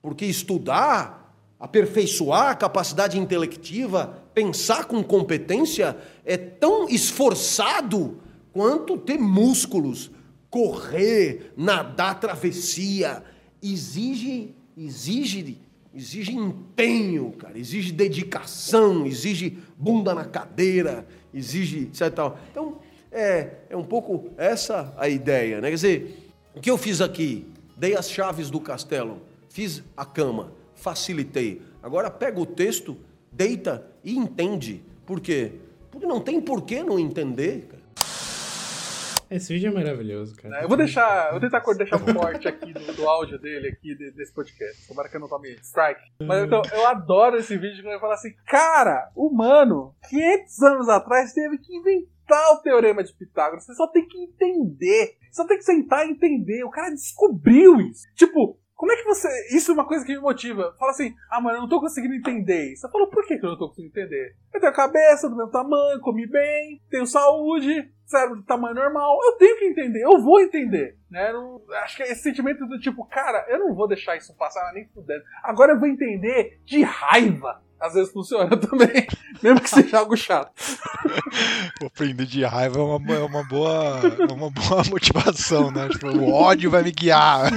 [0.01, 8.17] Porque estudar, aperfeiçoar a capacidade intelectiva, pensar com competência, é tão esforçado
[8.53, 10.09] quanto ter músculos,
[10.49, 13.23] correr, nadar travessia,
[13.61, 15.57] exige, exige,
[15.93, 21.89] exige empenho, cara, exige dedicação, exige bunda na cadeira, exige.
[22.15, 22.39] Tal.
[22.51, 22.79] Então,
[23.11, 25.69] é, é um pouco essa a ideia, né?
[25.69, 27.45] Quer dizer, o que eu fiz aqui?
[27.77, 31.61] Dei as chaves do castelo, fiz a cama, facilitei.
[31.81, 32.97] Agora pega o texto,
[33.31, 34.81] deita e entende.
[35.05, 35.53] Por quê?
[35.89, 37.78] Porque não tem por que não entender, cara.
[39.29, 40.63] Esse vídeo é maravilhoso, cara.
[40.63, 44.33] Eu vou deixar, vou tentar deixar um corte aqui do, do áudio dele aqui desse
[44.33, 44.87] podcast.
[44.87, 46.01] Tomara que eu não tome strike.
[46.23, 50.89] Mas então, eu adoro esse vídeo quando ele fala assim, cara, o humano, 500 anos
[50.89, 53.65] atrás teve que inventar o teorema de Pitágoras.
[53.65, 55.17] Você só tem que entender.
[55.31, 56.63] Só tem que sentar e entender.
[56.63, 58.07] O cara descobriu isso.
[58.15, 59.27] Tipo, como é que você.
[59.53, 60.73] Isso é uma coisa que me motiva.
[60.79, 62.87] Fala assim, ah, mano, eu não tô conseguindo entender isso.
[62.87, 64.37] Eu falo, por que, que eu não tô conseguindo entender?
[64.53, 69.19] Eu tenho a cabeça do meu tamanho, comi bem, tenho saúde, cérebro de tamanho normal.
[69.21, 70.97] Eu tenho que entender, eu vou entender.
[71.11, 71.29] Né?
[71.33, 74.71] Não, acho que é esse sentimento do tipo, cara, eu não vou deixar isso passar
[74.71, 75.25] nem fudendo.
[75.43, 79.07] Agora eu vou entender de raiva às vezes funciona também,
[79.41, 80.51] mesmo que seja algo chato.
[81.85, 85.87] Aprender de raiva é uma, é uma, boa, é uma boa motivação, né?
[85.89, 87.51] Tipo, o ódio vai me guiar.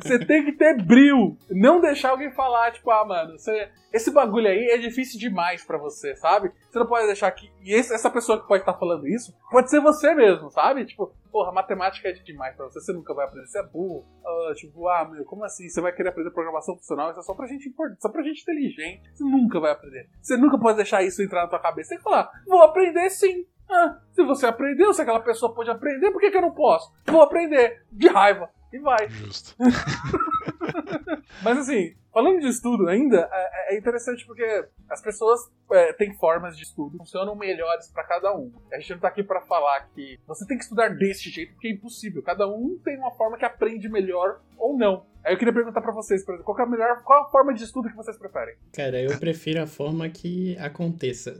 [0.00, 4.48] Você tem que ter brilho, não deixar alguém falar, tipo, ah, mano, você, esse bagulho
[4.48, 6.52] aí é difícil demais para você, sabe?
[6.70, 7.50] Você não pode deixar que.
[7.62, 10.84] E esse, essa pessoa que pode estar tá falando isso pode ser você mesmo, sabe?
[10.84, 14.04] Tipo, porra, matemática é demais pra você, você nunca vai aprender, você é burro.
[14.24, 15.68] Uh, tipo, ah, meu, como assim?
[15.68, 17.10] Você vai querer aprender programação funcional?
[17.10, 19.10] Isso é só pra gente importante, só pra gente inteligente.
[19.14, 20.08] Você nunca vai aprender.
[20.20, 21.90] Você nunca pode deixar isso entrar na tua cabeça.
[21.90, 23.46] Tem que falar, vou aprender sim.
[23.70, 26.90] Ah, se você aprendeu, se aquela pessoa pode aprender, por que, que eu não posso?
[27.06, 27.82] Vou aprender.
[27.92, 28.50] De raiva.
[28.72, 29.08] E vai.
[29.08, 29.56] Justo.
[31.42, 36.56] Mas assim, falando de estudo ainda, é, é interessante porque as pessoas é, têm formas
[36.56, 38.52] de estudo, funcionam melhores para cada um.
[38.72, 41.68] A gente não tá aqui para falar que você tem que estudar desse jeito, porque
[41.68, 42.22] é impossível.
[42.22, 45.06] Cada um tem uma forma que aprende melhor ou não.
[45.24, 47.52] Aí eu queria perguntar pra vocês, por exemplo, qual é a melhor, qual a forma
[47.52, 48.56] de estudo que vocês preferem?
[48.72, 51.38] Cara, eu prefiro a forma que aconteça.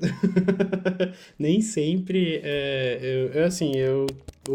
[1.39, 4.07] Nem sempre, é, eu, eu, assim, eu,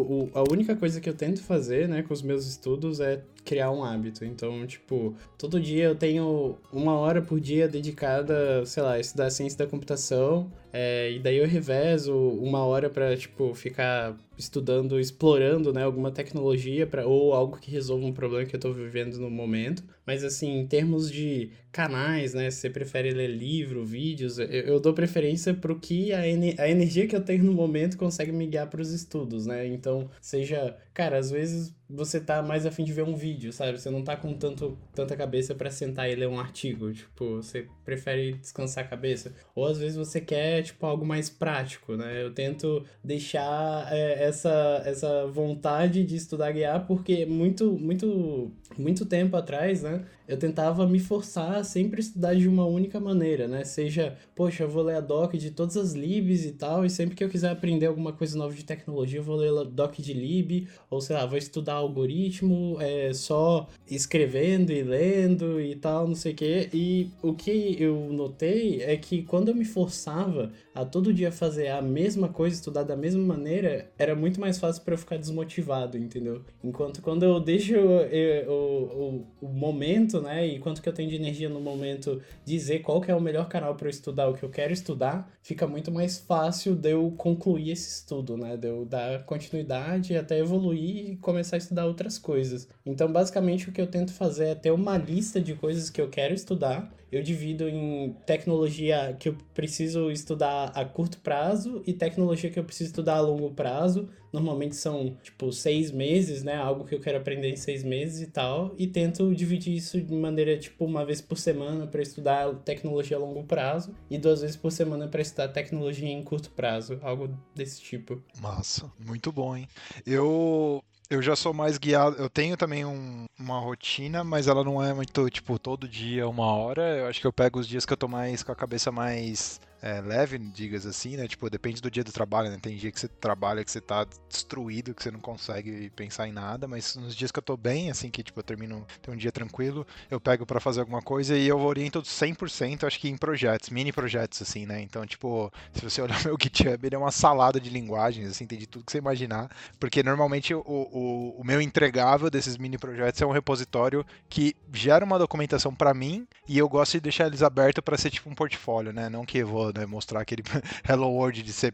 [0.01, 3.71] o, a única coisa que eu tento fazer, né, com os meus estudos é criar
[3.71, 4.23] um hábito.
[4.25, 9.29] Então, tipo, todo dia eu tenho uma hora por dia dedicada, sei lá, a estudar
[9.29, 15.71] ciência da computação, é, e daí eu revezo uma hora para tipo, ficar estudando, explorando,
[15.71, 19.29] né, alguma tecnologia para ou algo que resolva um problema que eu estou vivendo no
[19.29, 19.83] momento.
[20.05, 24.79] Mas assim, em termos de canais, né, se você prefere ler livro, vídeos, eu, eu
[24.79, 28.69] dou preferência pro que a, a energia que eu tenho no momento consegue me guiar
[28.69, 29.65] para os estudos, né?
[29.67, 33.79] Então, seja, cara, às vezes você tá mais afim de ver um vídeo, sabe?
[33.79, 37.67] Você não tá com tanto, tanta cabeça para sentar e ler um artigo, tipo, você
[37.85, 39.33] prefere descansar a cabeça.
[39.55, 42.23] Ou às vezes você quer, tipo, algo mais prático, né?
[42.23, 49.35] Eu tento deixar é, essa, essa vontade de estudar guiar, porque muito, muito, muito tempo
[49.35, 50.05] atrás, né?
[50.27, 53.63] Eu tentava me forçar a sempre estudar de uma única maneira, né?
[53.63, 57.15] Seja, poxa, eu vou ler a doc de todas as libs e tal, e sempre
[57.15, 60.13] que eu quiser aprender alguma coisa nova de tecnologia, eu vou ler a doc de
[60.13, 66.15] lib, ou sei lá, vou estudar algoritmo, é, só escrevendo e lendo e tal, não
[66.15, 66.69] sei o quê.
[66.73, 71.67] E o que eu notei é que quando eu me forçava a todo dia fazer
[71.69, 75.97] a mesma coisa, estudar da mesma maneira, era muito mais fácil para eu ficar desmotivado,
[75.97, 76.41] entendeu?
[76.63, 81.09] Enquanto quando eu deixo eu, o, o, o momento, né, e quanto que eu tenho
[81.09, 84.33] de energia no momento, dizer qual que é o melhor canal para eu estudar o
[84.33, 88.67] que eu quero estudar, fica muito mais fácil de eu concluir esse estudo, né, de
[88.67, 92.67] eu dar continuidade até evoluir e começar a estudar outras coisas.
[92.85, 96.09] Então, basicamente, o que eu tento fazer é ter uma lista de coisas que eu
[96.09, 102.49] quero estudar eu divido em tecnologia que eu preciso estudar a curto prazo e tecnologia
[102.49, 104.09] que eu preciso estudar a longo prazo.
[104.31, 106.55] Normalmente são, tipo, seis meses, né?
[106.55, 108.73] Algo que eu quero aprender em seis meses e tal.
[108.79, 113.19] E tento dividir isso de maneira, tipo, uma vez por semana para estudar tecnologia a
[113.19, 116.97] longo prazo e duas vezes por semana para estudar tecnologia em curto prazo.
[117.03, 118.23] Algo desse tipo.
[118.41, 118.91] Massa.
[118.99, 119.67] Muito bom, hein?
[120.03, 120.83] Eu
[121.15, 122.15] eu já sou mais guiado.
[122.17, 126.45] Eu tenho também um, uma rotina, mas ela não é muito, tipo, todo dia, uma
[126.45, 126.97] hora.
[126.97, 129.59] Eu acho que eu pego os dias que eu tô mais com a cabeça mais
[129.83, 131.27] é, leve, digas assim, né?
[131.27, 132.57] Tipo, depende do dia do trabalho, né?
[132.59, 136.31] Tem dia que você trabalha que você tá destruído, que você não consegue pensar em
[136.31, 139.17] nada, mas nos dias que eu tô bem, assim, que tipo, eu termino, tem um
[139.17, 143.17] dia tranquilo, eu pego para fazer alguma coisa e eu oriento 100%, acho que em
[143.17, 144.81] projetos, mini projetos, assim, né?
[144.81, 148.57] Então, tipo, se você olhar meu GitHub, ele é uma salada de linguagens, assim, tem
[148.57, 153.21] de tudo que você imaginar, porque normalmente o, o, o meu entregável desses mini projetos
[153.21, 157.43] é um repositório que gera uma documentação para mim e eu gosto de deixar eles
[157.43, 159.09] abertos para ser tipo um portfólio, né?
[159.09, 160.43] Não que eu vou né, mostrar aquele
[160.87, 161.71] Hello World de C++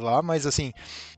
[0.00, 0.72] lá, mas assim,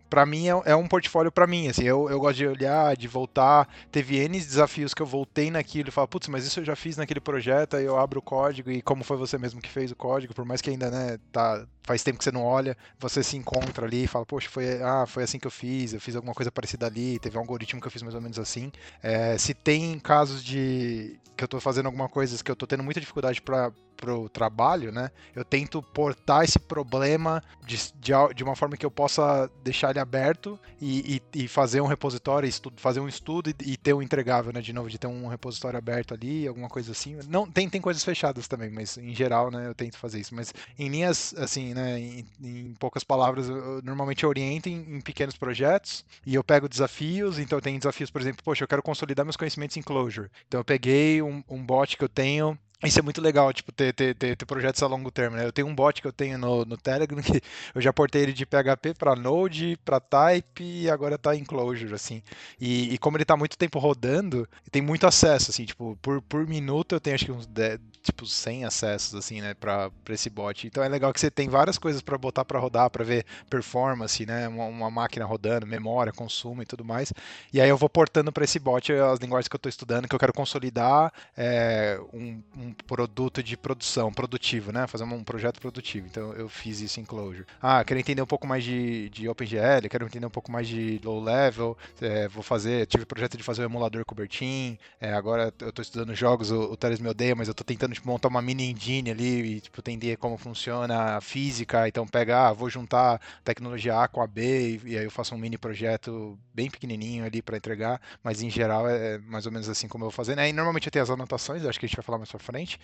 [0.08, 3.06] para mim é, é, um portfólio para mim, assim, eu, eu gosto de olhar, de
[3.06, 6.76] voltar, teve N desafios que eu voltei naquilo e falo, putz, mas isso eu já
[6.76, 9.90] fiz naquele projeto, aí eu abro o código e como foi você mesmo que fez
[9.90, 13.22] o código, por mais que ainda, né, tá, faz tempo que você não olha, você
[13.22, 16.16] se encontra ali e fala, poxa, foi, ah, foi assim que eu fiz, eu fiz
[16.16, 18.70] alguma coisa parecida ali, teve um algoritmo que eu fiz mais ou menos assim.
[19.02, 22.82] É, se tem casos de que eu tô fazendo alguma coisa que eu tô tendo
[22.82, 25.10] muita dificuldade para pro trabalho, né?
[25.34, 29.97] Eu tento portar esse problema de, de, de uma forma que eu possa deixar ele
[29.98, 34.52] aberto e, e, e fazer um repositório, fazer um estudo e, e, ter um entregável,
[34.52, 34.60] né?
[34.60, 37.18] De novo, de ter um repositório aberto ali, alguma coisa assim.
[37.28, 39.66] Não tem, tem coisas fechadas também, mas em geral, né?
[39.66, 40.34] Eu tento fazer isso.
[40.34, 41.98] Mas em linhas, assim, né?
[41.98, 47.38] Em, em poucas palavras, eu, normalmente oriento em, em, pequenos projetos e eu pego desafios.
[47.38, 50.30] Então, tenho desafios, por exemplo, poxa, eu quero consolidar meus conhecimentos em Clojure.
[50.46, 53.92] Então, eu peguei um, um bot que eu tenho isso é muito legal, tipo, ter,
[53.92, 55.44] ter, ter, ter, projetos a longo termo, né?
[55.44, 57.42] Eu tenho um bot que eu tenho no, no Telegram que
[57.74, 61.92] eu já portei ele de PHP para Node, para Type e agora está em Clojure,
[61.92, 62.22] assim.
[62.60, 66.46] E, e, como ele está muito tempo rodando, tem muito acesso, assim, tipo, por, por
[66.46, 70.66] minuto eu tenho acho que uns 10, tipo 100 acessos, assim, né, para esse bot.
[70.66, 74.24] Então é legal que você tem várias coisas para botar para rodar, para ver performance,
[74.24, 77.12] né, uma, uma, máquina rodando, memória, consumo e tudo mais.
[77.52, 80.14] E aí eu vou portando para esse bot as linguagens que eu estou estudando, que
[80.14, 84.86] eu quero consolidar é, um, um um produto de produção, produtivo, né?
[84.86, 86.06] Fazer um projeto produtivo.
[86.06, 87.46] Então eu fiz isso em Clojure.
[87.60, 91.00] Ah, quero entender um pouco mais de, de OpenGL, quero entender um pouco mais de
[91.04, 91.76] low level.
[92.00, 94.78] É, vou fazer, tive o projeto de fazer o um emulador Kubernetes.
[95.00, 97.94] É, agora eu estou estudando jogos, o, o Teles me odeia, mas eu estou tentando
[97.94, 101.88] tipo, montar uma mini engine ali e tipo, entender como funciona a física.
[101.88, 105.34] Então pegar, ah, vou juntar tecnologia A com a B e, e aí eu faço
[105.34, 108.00] um mini projeto bem pequenininho ali para entregar.
[108.22, 110.36] Mas em geral é mais ou menos assim como eu vou fazer.
[110.36, 110.48] Né?
[110.48, 112.57] E normalmente eu tenho as anotações, acho que a gente vai falar mais pra frente
[112.58, 112.80] frente.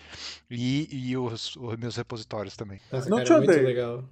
[0.49, 2.79] E, e os, os meus repositórios também.
[2.91, 3.65] Nossa, Não cara, te é muito odeio.
[3.65, 4.03] legal.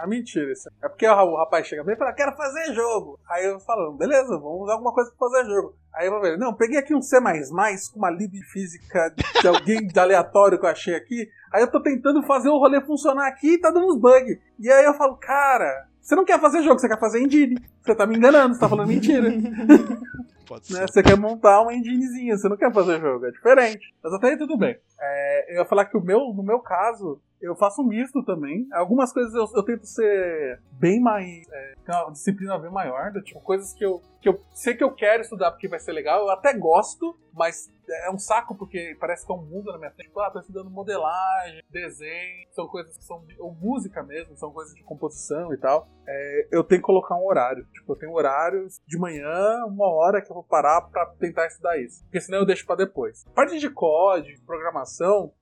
[0.00, 0.68] É mentira isso.
[0.82, 3.18] É porque o rapaz chega bem e fala, quero fazer jogo.
[3.28, 5.74] Aí eu falo, beleza, vamos usar alguma coisa pra fazer jogo.
[5.92, 9.86] Aí eu vou ver, não, peguei aqui um C com uma lib física de alguém
[9.86, 11.28] de aleatório que eu achei aqui.
[11.52, 14.38] Aí eu tô tentando fazer o rolê funcionar aqui e tá dando uns bugs.
[14.60, 17.58] E aí eu falo, cara, você não quer fazer jogo, você quer fazer engine.
[17.82, 19.28] Você tá me enganando, você tá falando mentira.
[20.48, 20.80] Pode né?
[20.80, 20.88] ser.
[20.88, 23.94] Você quer montar uma enginezinha, você não quer fazer jogo, é diferente.
[24.02, 24.78] Mas até aí tudo bem.
[25.00, 28.66] É, eu ia falar que o meu, no meu caso, eu faço um misto também.
[28.72, 31.46] Algumas coisas eu, eu tento ser bem mais.
[31.50, 34.94] É, uma disciplina bem maior, do tipo, coisas que eu, que eu sei que eu
[34.94, 37.72] quero estudar porque vai ser legal, eu até gosto, mas
[38.04, 40.08] é um saco porque parece que é um mundo na minha frente.
[40.08, 43.24] Tipo, ah, tô estudando modelagem, desenho, são coisas que são.
[43.38, 45.88] ou música mesmo, são coisas de composição e tal.
[46.06, 47.64] É, eu tenho que colocar um horário.
[47.72, 51.78] Tipo, eu tenho horários de manhã, uma hora que eu vou parar pra tentar estudar
[51.78, 52.02] isso.
[52.04, 53.24] Porque senão eu deixo pra depois.
[53.34, 54.87] Parte de código, programação,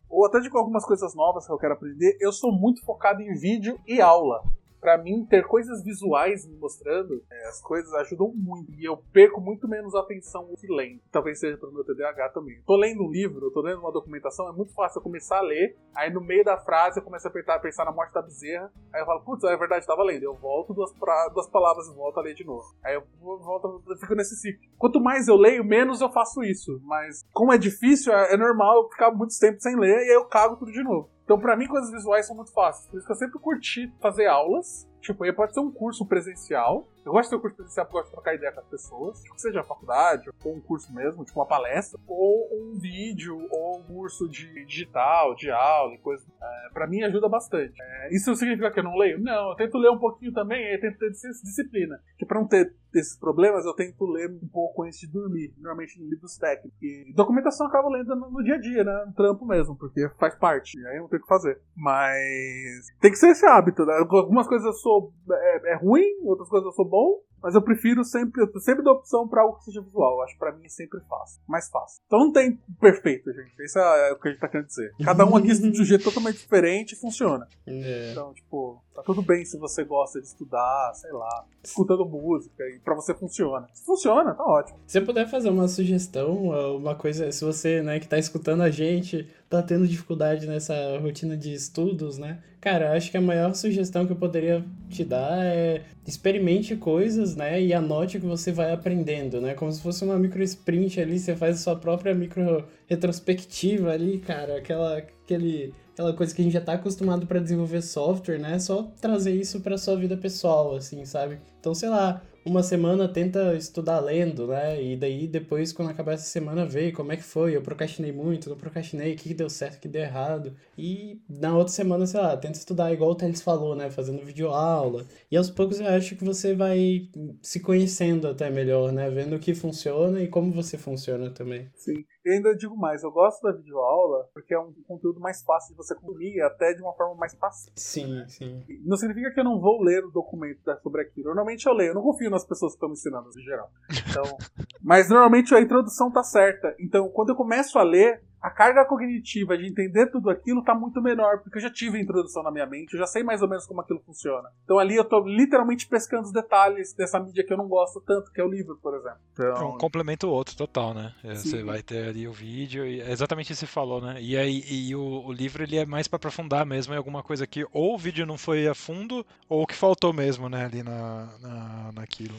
[0.08, 3.34] ou até de algumas coisas novas que eu quero aprender, eu sou muito focado em
[3.34, 4.42] vídeo e aula.
[4.80, 8.72] Pra mim, ter coisas visuais me mostrando, é, as coisas ajudam muito.
[8.74, 11.00] E eu perco muito menos atenção que lendo.
[11.10, 12.60] Talvez seja pelo meu TDAH também.
[12.66, 15.76] Tô lendo um livro, tô lendo uma documentação, é muito fácil eu começar a ler,
[15.94, 19.00] aí no meio da frase eu começo a pensar, pensar na morte da bezerra, aí
[19.00, 20.22] eu falo, putz, é verdade, tava lendo.
[20.22, 22.66] Eu volto duas, pra, duas palavras e volto a ler de novo.
[22.84, 24.60] Aí eu volto, eu fico nesse ciclo.
[24.78, 26.80] Quanto mais eu leio, menos eu faço isso.
[26.84, 30.14] Mas como é difícil, é, é normal eu ficar muito tempo sem ler e aí
[30.14, 31.15] eu cago tudo de novo.
[31.26, 32.86] Então, pra mim, coisas visuais são muito fáceis.
[32.88, 34.88] Por isso que eu sempre curti fazer aulas.
[35.00, 36.88] Tipo, aí pode ser um curso presencial.
[37.06, 38.66] Eu gosto de ter um curso presencial porque eu gosto de trocar ideia com as
[38.66, 39.22] pessoas.
[39.22, 42.00] Tipo, seja faculdade, ou um curso mesmo, tipo uma palestra.
[42.06, 46.26] Ou um vídeo, ou um curso de digital, de aula e coisa.
[46.42, 47.80] É, pra mim, ajuda bastante.
[47.80, 49.20] É, isso significa que eu não leio?
[49.22, 52.00] Não, eu tento ler um pouquinho também, eu tento ter dis- disciplina.
[52.18, 55.52] Que pra não ter esses problemas, eu tento ler um pouco antes de dormir.
[55.58, 56.76] Normalmente em livros técnicos.
[56.82, 59.04] E documentação eu acabo lendo no, no dia a dia, né?
[59.06, 60.76] No trampo mesmo, porque faz parte.
[60.88, 61.60] Aí eu não tenho o que fazer.
[61.76, 63.94] Mas tem que ser esse hábito, né?
[63.98, 66.95] Algumas coisas eu sou é, é ruim, outras coisas eu sou bom.
[66.96, 67.12] bom
[67.42, 70.16] Mas eu prefiro sempre, eu sempre dou opção pra algo que seja visual.
[70.16, 71.40] Eu acho que pra mim é sempre fácil.
[71.46, 72.02] Mais fácil.
[72.06, 73.52] Então não tem perfeito, gente.
[73.60, 74.92] Isso é o que a gente tá querendo dizer.
[75.04, 77.46] Cada um aqui de um jeito totalmente diferente e funciona.
[77.66, 78.10] É.
[78.12, 82.80] Então, tipo, tá tudo bem se você gosta de estudar, sei lá, escutando música e
[82.80, 83.68] pra você funciona.
[83.72, 84.78] Se funciona, tá ótimo.
[84.86, 88.70] Se você puder fazer uma sugestão, uma coisa, se você, né, que tá escutando a
[88.70, 92.42] gente, tá tendo dificuldade nessa rotina de estudos, né?
[92.60, 97.60] Cara, acho que a maior sugestão que eu poderia te dar é experimente coisas, né,
[97.60, 99.54] e anote o que você vai aprendendo, né?
[99.54, 104.18] Como se fosse uma micro sprint ali, você faz a sua própria micro retrospectiva ali,
[104.18, 108.58] cara, aquela aquele aquela coisa que a gente já tá acostumado para desenvolver software, né?
[108.58, 111.38] Só trazer isso para sua vida pessoal, assim, sabe?
[111.58, 114.82] Então, sei lá, uma semana tenta estudar lendo, né?
[114.82, 117.56] E daí depois, quando acabar essa semana, vê como é que foi.
[117.56, 120.54] Eu procrastinei muito, não procrastinei, o que que deu certo, o que deu errado.
[120.78, 123.90] E na outra semana, sei lá, tenta estudar igual o Teles falou, né?
[123.90, 125.04] Fazendo videoaula.
[125.30, 127.08] E aos poucos eu acho que você vai
[127.42, 129.10] se conhecendo até melhor, né?
[129.10, 131.68] Vendo o que funciona e como você funciona também.
[131.74, 132.04] Sim.
[132.24, 135.76] E ainda digo mais, eu gosto da videoaula porque é um conteúdo mais fácil de
[135.76, 137.72] você consumir, até de uma forma mais passiva.
[137.76, 138.62] Sim, sim.
[138.84, 141.26] Não significa que eu não vou ler o documento sobre aquilo.
[141.26, 143.70] Normalmente eu leio, eu não confio nas pessoas que estão me ensinando, em geral.
[144.08, 144.38] Então,
[144.82, 146.74] mas normalmente a introdução tá certa.
[146.78, 151.02] Então, quando eu começo a ler, a carga cognitiva de entender tudo aquilo tá muito
[151.02, 153.48] menor, porque eu já tive a introdução na minha mente, eu já sei mais ou
[153.48, 154.48] menos como aquilo funciona.
[154.62, 158.30] Então ali eu tô literalmente pescando os detalhes dessa mídia que eu não gosto tanto,
[158.30, 159.18] que é o livro, por exemplo.
[159.40, 161.12] É Então, um complementa o outro total, né?
[161.24, 161.50] É, Sim.
[161.50, 164.16] Você vai ter ali o vídeo e é exatamente isso que você falou, né?
[164.20, 167.48] E aí e o, o livro ele é mais pra aprofundar mesmo em alguma coisa
[167.48, 171.36] que ou o vídeo não foi a fundo ou que faltou mesmo, né, ali na,
[171.40, 172.36] na, naquilo.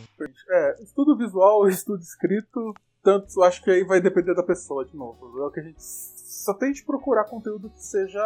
[0.50, 2.74] É, estudo visual, estudo escrito,
[3.08, 5.40] tanto acho que aí vai depender da pessoa de novo.
[5.40, 8.22] É o que a gente só tente procurar conteúdo que seja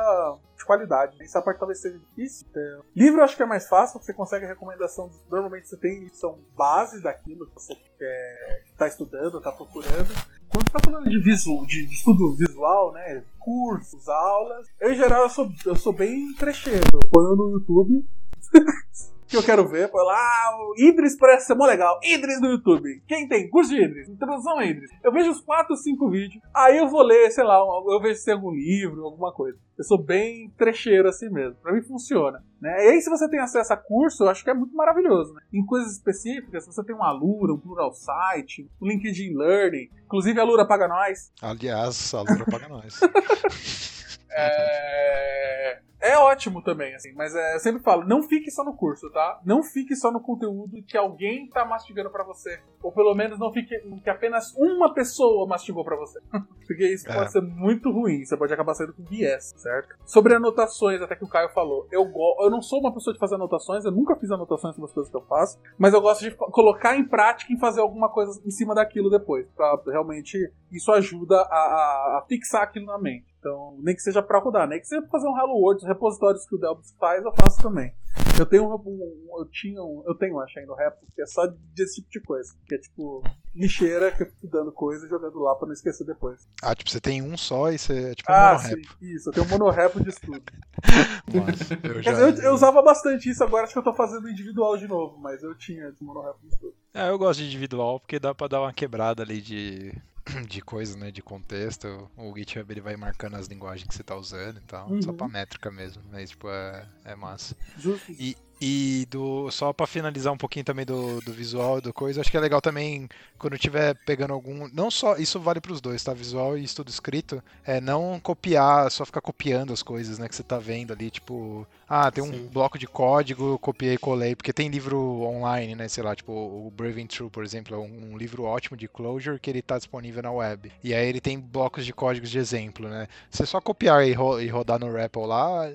[0.57, 1.17] de qualidade.
[1.21, 2.47] Essa parte talvez seja difícil.
[2.49, 5.07] Então, livro acho que é mais fácil, você consegue recomendação.
[5.09, 10.09] de- Normalmente você tem são bases daquilo que você quer, tá estudando, tá procurando.
[10.49, 13.23] Quando tá falando de, visu, de, de estudo visual, né?
[13.39, 16.83] Cursos, aulas, eu em geral eu sou, eu sou bem trecheiro.
[16.93, 18.03] Eu ponho no YouTube
[19.31, 21.97] que eu quero ver, põe lá, o Idris parece ser mó legal.
[22.03, 23.01] Idris no YouTube.
[23.07, 23.49] Quem tem?
[23.49, 24.09] Curso de Idris.
[24.09, 24.91] Introdução a Idris.
[25.01, 28.19] Eu vejo os 4 ou 5 vídeos, aí eu vou ler, sei lá, eu vejo
[28.19, 29.57] se tem algum livro, alguma coisa.
[29.77, 31.55] Eu sou bem trecheiro assim mesmo.
[31.55, 32.43] Pra mim funciona.
[32.61, 32.85] Né?
[32.85, 35.33] E aí, se você tem acesso a curso, eu acho que é muito maravilhoso.
[35.33, 35.41] Né?
[35.53, 40.39] Em coisas específicas, se você tem um Alura, um Plural Site, um LinkedIn Learning, inclusive
[40.39, 41.31] a Alura paga nós.
[41.41, 42.99] Aliás, a Lura paga nós.
[44.33, 45.79] É...
[46.01, 49.39] é ótimo também, assim, mas é, eu sempre falo, não fique só no curso, tá?
[49.45, 52.59] Não fique só no conteúdo que alguém tá mastigando para você.
[52.81, 56.19] Ou pelo menos não fique que apenas uma pessoa mastigou para você.
[56.65, 57.13] Porque isso é.
[57.13, 59.95] pode ser muito ruim, você pode acabar saindo com viés, certo?
[60.05, 63.19] Sobre anotações, até que o Caio falou, eu, go eu não sou uma pessoa de
[63.19, 66.21] fazer anotações, eu nunca fiz anotações sobre as coisas que eu faço, mas eu gosto
[66.21, 70.37] de colocar em prática e fazer alguma coisa em cima daquilo depois, pra realmente
[70.71, 73.30] isso ajuda a, a, a fixar aquilo na mente.
[73.41, 75.87] Então, nem que seja para rodar, nem que seja pra fazer um Hello World, os
[75.87, 77.91] repositórios que o Delbis faz, eu faço também.
[78.37, 81.25] Eu tenho um, um, eu tinha um, eu tenho, acho, aí no Repo, que é
[81.25, 82.53] só desse tipo de coisa.
[82.67, 83.23] Que é tipo,
[83.55, 86.47] lixeira que eu fico dando coisa e jogando lá pra não esquecer depois.
[86.61, 88.93] Ah, tipo, você tem um só e você é tipo um ah, monorepo.
[88.99, 90.43] Sim, isso, eu tenho um monorepo de estudo.
[91.33, 92.11] Nossa, eu, já...
[92.11, 95.41] eu, eu, usava bastante isso, agora acho que eu tô fazendo individual de novo, mas
[95.41, 96.75] eu tinha esse monorepo de estudo.
[96.93, 99.93] É, eu gosto de individual porque dá pra dar uma quebrada ali de
[100.47, 104.15] de coisa, né, de contexto, o GitHub ele vai marcando as linguagens que você tá
[104.15, 105.01] usando e tal, uhum.
[105.01, 107.55] só pra métrica mesmo, mas tipo, é, é massa.
[107.77, 108.11] Justo.
[108.11, 112.21] E, e do só para finalizar um pouquinho também do, do visual e do coisa,
[112.21, 113.09] acho que é legal também
[113.39, 116.13] quando tiver pegando algum, não só isso vale para os dois, tá?
[116.13, 120.43] Visual e estudo escrito, é não copiar, só ficar copiando as coisas, né, que você
[120.43, 122.49] tá vendo ali, tipo, ah, tem um Sim.
[122.53, 126.71] bloco de código, copiei e colei, porque tem livro online, né, sei lá, tipo o
[126.75, 130.21] Braving True, por exemplo, é um, um livro ótimo de Clojure que ele tá disponível
[130.21, 130.71] na web.
[130.83, 133.07] E aí ele tem blocos de códigos de exemplo, né?
[133.31, 135.71] Você só copiar e, ro e rodar no REPL lá,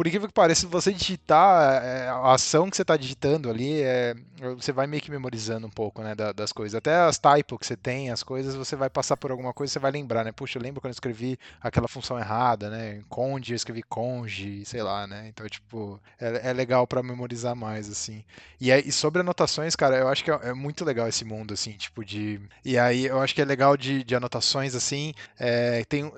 [0.00, 3.82] por incrível que pareça, se você digitar é, a ação que você está digitando ali,
[3.82, 4.14] é,
[4.56, 6.74] você vai meio que memorizando um pouco, né, das coisas.
[6.74, 9.78] Até as typos que você tem, as coisas, você vai passar por alguma coisa, você
[9.78, 10.32] vai lembrar, né?
[10.32, 13.02] Puxa, eu lembro quando eu escrevi aquela função errada, né?
[13.10, 15.26] Conde, eu escrevi conge, sei lá, né?
[15.28, 18.24] Então, tipo, é, é legal para memorizar mais, assim.
[18.58, 21.72] E, e sobre anotações, cara, eu acho que é, é, muito legal esse mundo, assim,
[21.72, 22.40] tipo de...
[22.64, 26.10] E aí, eu acho que é legal de, de anotações, assim, é, tem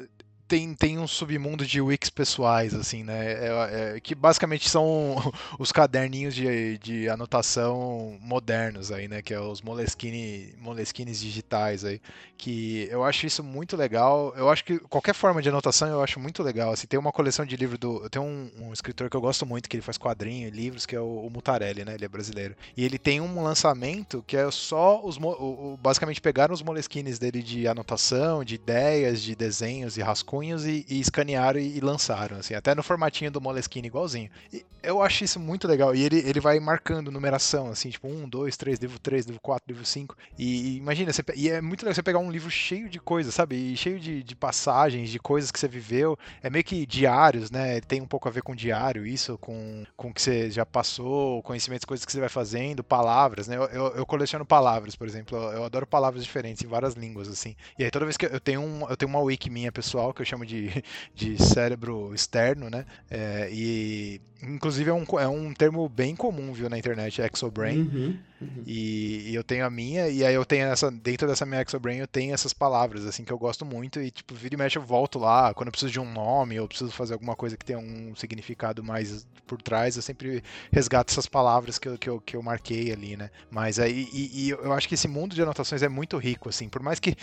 [0.52, 3.32] tem, tem um submundo de wikis pessoais, assim, né?
[3.32, 5.16] É, é, que basicamente são
[5.58, 9.22] os caderninhos de, de anotação modernos aí, né?
[9.22, 12.02] Que é os Moleskine, Moleskines digitais aí.
[12.36, 14.34] Que eu acho isso muito legal.
[14.36, 16.70] Eu acho que qualquer forma de anotação eu acho muito legal.
[16.72, 18.10] Assim, tem uma coleção de livros do.
[18.10, 20.94] Tenho um, um escritor que eu gosto muito, que ele faz quadrinho e livros, que
[20.94, 21.94] é o, o, Mutarelli, né?
[21.94, 22.54] Ele é brasileiro.
[22.76, 25.16] E ele tem um lançamento que é só os.
[25.16, 30.41] O, o, basicamente pegaram os Moleskines dele de anotação, de ideias, de desenhos e rascunhos
[30.50, 34.30] e, e escanearam e, e, lançaram, assim, até no formatinho do Moleskine igualzinho.
[34.52, 35.94] E eu acho isso muito legal.
[35.94, 39.64] E ele, ele vai marcando numeração, assim, tipo 1, 2, 3, livro 3, livro 4,
[39.68, 40.16] livro 5.
[40.38, 43.34] E, e imagina, você, e é muito legal você pegar um livro cheio de coisas,
[43.34, 43.56] sabe?
[43.56, 46.18] E cheio de, de passagens, de coisas que você viveu.
[46.42, 47.80] É meio que diários, né?
[47.80, 51.42] Tem um pouco a ver com diário, isso, com, com o que você já passou,
[51.42, 53.56] conhecimentos, coisas que você vai fazendo, palavras, né?
[53.56, 55.36] Eu, eu, eu coleciono palavras, por exemplo.
[55.38, 57.54] Eu, eu adoro palavras diferentes em várias línguas, assim.
[57.78, 60.21] E aí toda vez que eu tenho, um, eu tenho uma wiki minha pessoal que
[60.22, 60.70] eu chamo de,
[61.14, 62.84] de cérebro externo, né?
[63.10, 67.82] É, e inclusive é um, é um termo bem comum, viu, na internet, exobrain.
[67.82, 68.18] Uhum.
[68.42, 68.64] Uhum.
[68.66, 70.90] E, e, eu tenho a minha, e aí eu tenho essa.
[70.90, 74.00] Dentro dessa minha Exobrain eu tenho essas palavras, assim, que eu gosto muito.
[74.00, 75.54] E, tipo, vira e mexe eu volto lá.
[75.54, 78.82] Quando eu preciso de um nome, ou preciso fazer alguma coisa que tenha um significado
[78.82, 80.42] mais por trás, eu sempre
[80.72, 83.30] resgato essas palavras que eu, que eu, que eu marquei ali, né?
[83.50, 84.08] Mas aí.
[84.12, 86.68] E, e eu acho que esse mundo de anotações é muito rico, assim.
[86.68, 87.14] Por mais que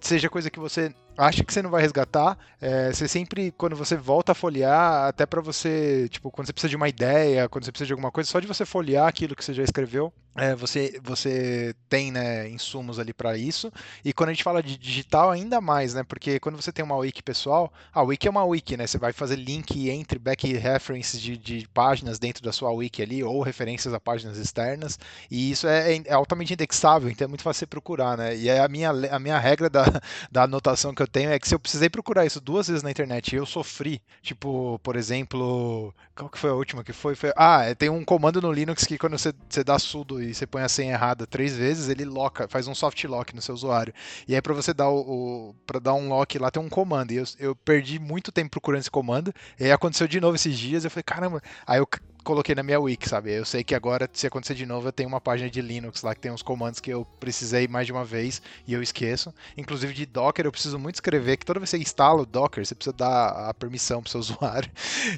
[0.00, 3.96] seja coisa que você acha que você não vai resgatar, é, você sempre, quando você
[3.96, 7.72] volta a folhear, até para você, tipo, quando você precisa de uma ideia, quando você
[7.72, 10.98] precisa de alguma coisa, só de você folhear aquilo que você já escreveu, é, você,
[11.02, 13.72] você tem né, insumos ali para isso.
[14.04, 16.02] E quando a gente fala de digital, ainda mais, né?
[16.02, 18.84] Porque quando você tem uma wiki pessoal, a wiki é uma wiki, né?
[18.86, 23.22] Você vai fazer link entre back references de, de páginas dentro da sua wiki ali,
[23.22, 24.98] ou referências a páginas externas.
[25.30, 28.36] E isso é, é altamente indexável, então é muito fácil você procurar, né?
[28.36, 29.84] E é a minha, a minha regra da,
[30.32, 32.90] da anotação que eu tenho é que se eu precisei procurar isso duas vezes na
[32.90, 37.14] internet e eu sofri, tipo, por exemplo, qual que foi a última que foi?
[37.14, 40.46] foi ah, tem um comando no Linux que quando você, você dá sudo e você
[40.46, 43.92] põe a senha errada três vezes, ele loca, faz um soft lock no seu usuário.
[44.26, 47.12] E aí para você dar o, o para dar um lock lá tem um comando.
[47.12, 49.32] E eu, eu perdi muito tempo procurando esse comando.
[49.60, 51.86] E aí aconteceu de novo esses dias, eu falei, caramba, aí eu
[52.24, 53.32] coloquei na minha wiki, sabe?
[53.32, 56.14] Eu sei que agora, se acontecer de novo, eu tenho uma página de Linux lá
[56.14, 59.32] que tem uns comandos que eu precisei mais de uma vez e eu esqueço.
[59.56, 62.64] Inclusive de Docker, eu preciso muito escrever que toda vez que você instala o Docker,
[62.64, 64.70] você precisa dar a permissão pro seu usuário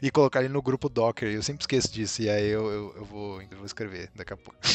[0.02, 1.32] e colocar ele no grupo Docker.
[1.32, 4.36] Eu sempre esqueço disso e aí eu, eu, eu, vou, eu vou escrever daqui a
[4.36, 4.58] pouco.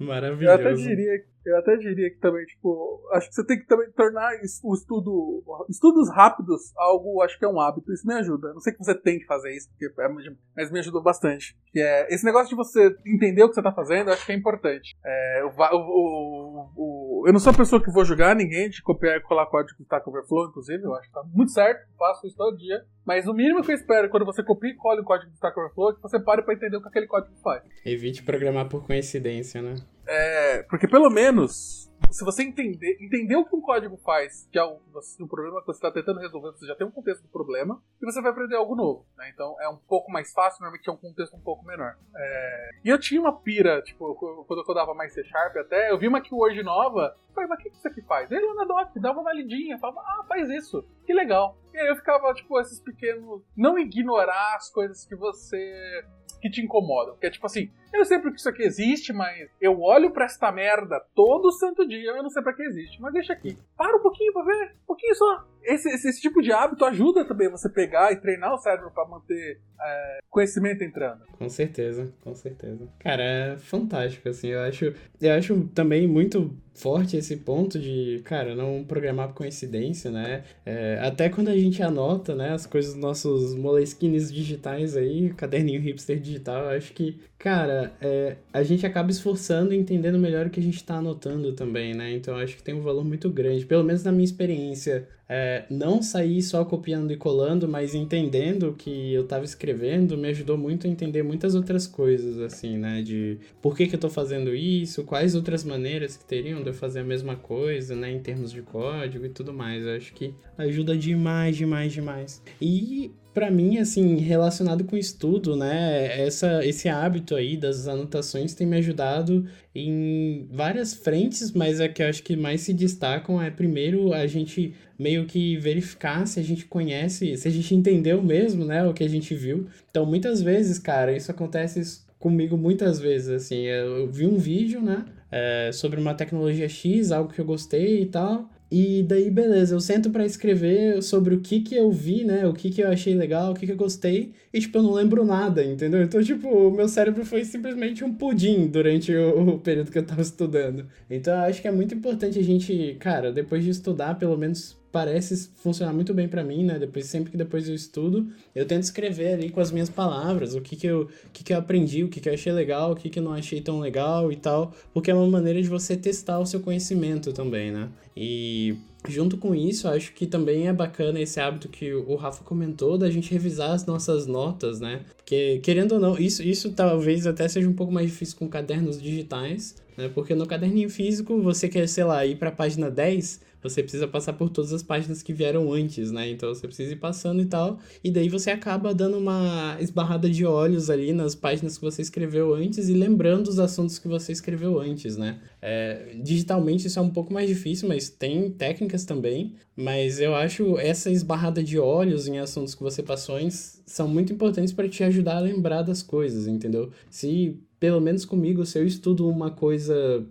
[0.00, 0.62] Maravilhoso.
[0.62, 3.90] Eu até diria eu até diria que também, tipo, acho que você tem que também
[3.92, 4.30] tornar
[4.62, 8.52] o estudo, estudos rápidos algo, acho que é um hábito, isso me ajuda.
[8.52, 10.08] Não sei que você tem que fazer isso, porque é,
[10.56, 11.56] mas me ajudou bastante.
[11.72, 14.34] Que é, esse negócio de você entender o que você tá fazendo, acho que é
[14.34, 14.96] importante.
[15.04, 18.82] É, o, o, o, eu, eu não sou a pessoa que vou julgar ninguém de
[18.82, 22.26] copiar e colar código do Stack Overflow, inclusive, eu acho que tá muito certo, faço
[22.26, 22.84] isso todo dia.
[23.06, 25.58] Mas o mínimo que eu espero quando você copia e cola o código do Stack
[25.58, 27.62] Overflow é que você pare para entender o que aquele código faz.
[27.84, 29.76] Evite programar por coincidência, né?
[30.06, 34.64] É, porque pelo menos se você entender, entender o que um código faz, que é
[34.64, 34.78] um,
[35.20, 38.04] um problema que você está tentando resolver, você já tem um contexto do problema, e
[38.04, 39.06] você vai aprender algo novo.
[39.16, 39.30] Né?
[39.32, 41.96] Então é um pouco mais fácil, normalmente é um contexto um pouco menor.
[42.14, 42.70] É...
[42.84, 44.14] E eu tinha uma pira, tipo,
[44.46, 47.62] quando eu codava mais C Sharp até, eu vi uma keyword nova, falei, mas o
[47.62, 48.30] que isso aqui faz?
[48.30, 51.56] Aí lá na doc, dava uma lidinha, falava, ah, faz isso, que legal.
[51.72, 53.42] E aí eu ficava, tipo, esses pequenos.
[53.56, 56.04] Não ignorar as coisas que você
[56.42, 57.16] que te incomodam.
[57.16, 60.50] Que é tipo assim, eu sei porque isso aqui existe, mas eu olho para esta
[60.50, 63.56] merda todo santo dia, eu não sei para que existe, mas deixa aqui.
[63.76, 65.44] Para um pouquinho pra ver, um pouquinho só.
[65.62, 69.08] Esse, esse, esse tipo de hábito ajuda também você pegar e treinar o cérebro para
[69.08, 71.24] manter é, conhecimento entrando.
[71.38, 72.88] Com certeza, com certeza.
[72.98, 78.54] Cara, é fantástico, assim, eu acho, eu acho também muito forte esse ponto de, cara,
[78.54, 80.44] não programar por coincidência, né?
[80.64, 85.80] É, até quando a gente anota, né, as coisas dos nossos moleskines digitais aí, caderninho
[85.80, 90.50] hipster digital, eu acho que, cara, é, a gente acaba esforçando e entendendo melhor o
[90.50, 92.12] que a gente está anotando também, né?
[92.12, 96.02] Então acho que tem um valor muito grande, pelo menos na minha experiência é, não
[96.02, 100.86] sair só copiando e colando, mas entendendo o que eu estava escrevendo, me ajudou muito
[100.86, 103.00] a entender muitas outras coisas, assim, né?
[103.00, 106.74] De por que, que eu estou fazendo isso, quais outras maneiras que teriam de eu
[106.74, 108.12] fazer a mesma coisa, né?
[108.12, 109.86] Em termos de código e tudo mais.
[109.86, 112.42] Eu acho que ajuda demais, demais, demais.
[112.60, 118.66] E para mim, assim, relacionado com estudo, né, essa, esse hábito aí das anotações tem
[118.66, 123.50] me ajudado em várias frentes, mas é que eu acho que mais se destacam é
[123.50, 128.64] primeiro a gente meio que verificar se a gente conhece, se a gente entendeu mesmo,
[128.64, 129.66] né, o que a gente viu.
[129.90, 135.06] Então, muitas vezes, cara, isso acontece comigo muitas vezes, assim, eu vi um vídeo, né,
[135.30, 139.80] é, sobre uma tecnologia X, algo que eu gostei e tal, e daí, beleza, eu
[139.80, 142.46] sento para escrever sobre o que que eu vi, né?
[142.46, 144.92] O que que eu achei legal, o que que eu gostei, e, tipo, eu não
[144.94, 146.02] lembro nada, entendeu?
[146.02, 150.06] Então, tipo, o meu cérebro foi simplesmente um pudim durante o, o período que eu
[150.06, 150.86] tava estudando.
[151.10, 154.80] Então, eu acho que é muito importante a gente, cara, depois de estudar, pelo menos
[154.92, 156.78] parece funcionar muito bem para mim, né?
[156.78, 160.60] Depois, sempre que depois eu estudo, eu tento escrever ali com as minhas palavras o
[160.60, 162.96] que, que, eu, o que, que eu aprendi, o que, que eu achei legal, o
[162.96, 165.96] que, que eu não achei tão legal e tal, porque é uma maneira de você
[165.96, 167.88] testar o seu conhecimento também, né?
[168.14, 168.76] E
[169.08, 173.10] junto com isso, acho que também é bacana esse hábito que o Rafa comentou da
[173.10, 175.00] gente revisar as nossas notas, né?
[175.16, 179.00] Porque, querendo ou não, isso, isso talvez até seja um pouco mais difícil com cadernos
[179.00, 180.10] digitais, né?
[180.14, 184.08] Porque no caderninho físico, você quer, sei lá, ir para a página 10, você precisa
[184.08, 186.28] passar por todas as páginas que vieram antes, né?
[186.28, 187.78] Então você precisa ir passando e tal.
[188.02, 192.54] E daí você acaba dando uma esbarrada de olhos ali nas páginas que você escreveu
[192.54, 195.38] antes e lembrando os assuntos que você escreveu antes, né?
[195.60, 199.54] É, digitalmente isso é um pouco mais difícil, mas tem técnicas também.
[199.76, 204.32] Mas eu acho essa esbarrada de olhos em assuntos que você passou antes são muito
[204.32, 206.90] importantes para te ajudar a lembrar das coisas, entendeu?
[207.10, 210.24] Se pelo menos comigo, se eu estudo uma coisa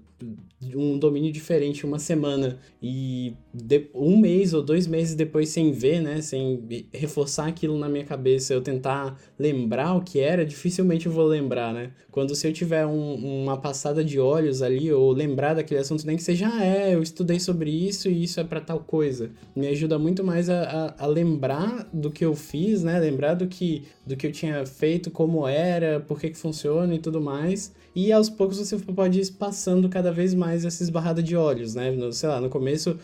[0.76, 6.01] um domínio diferente uma semana e de, um mês ou dois meses depois sem ver,
[6.01, 6.63] né, sem
[6.93, 11.74] reforçar aquilo na minha cabeça, eu tentar lembrar o que era, dificilmente eu vou lembrar,
[11.74, 11.91] né?
[12.11, 16.15] Quando se eu tiver um, uma passada de olhos ali ou lembrar daquele assunto, nem
[16.15, 19.67] que seja, ah, é, eu estudei sobre isso e isso é para tal coisa, me
[19.67, 22.99] ajuda muito mais a, a, a, lembrar do que eu fiz, né?
[22.99, 26.99] Lembrar do que do que eu tinha feito, como era, por que que funciona e
[26.99, 27.74] tudo mais.
[27.94, 31.92] E aos poucos você pode ir passando cada vez mais essa esbarrada de olhos, né?
[31.92, 32.98] No, sei lá, no começo,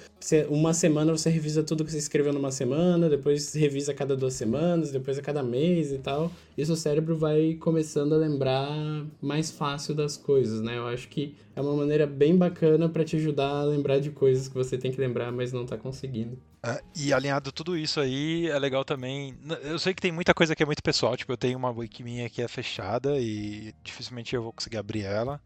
[0.49, 4.91] uma semana você revisa tudo que você escreveu numa semana, depois revisa cada duas semanas,
[4.91, 6.31] depois a cada mês e tal.
[6.57, 10.77] E seu cérebro vai começando a lembrar mais fácil das coisas, né?
[10.77, 14.47] Eu acho que é uma maneira bem bacana para te ajudar a lembrar de coisas
[14.47, 16.37] que você tem que lembrar, mas não tá conseguindo.
[16.63, 19.35] É, e alinhado tudo isso aí, é legal também.
[19.63, 22.03] Eu sei que tem muita coisa que é muito pessoal, tipo, eu tenho uma wiki
[22.03, 25.41] minha que é fechada e dificilmente eu vou conseguir abrir ela.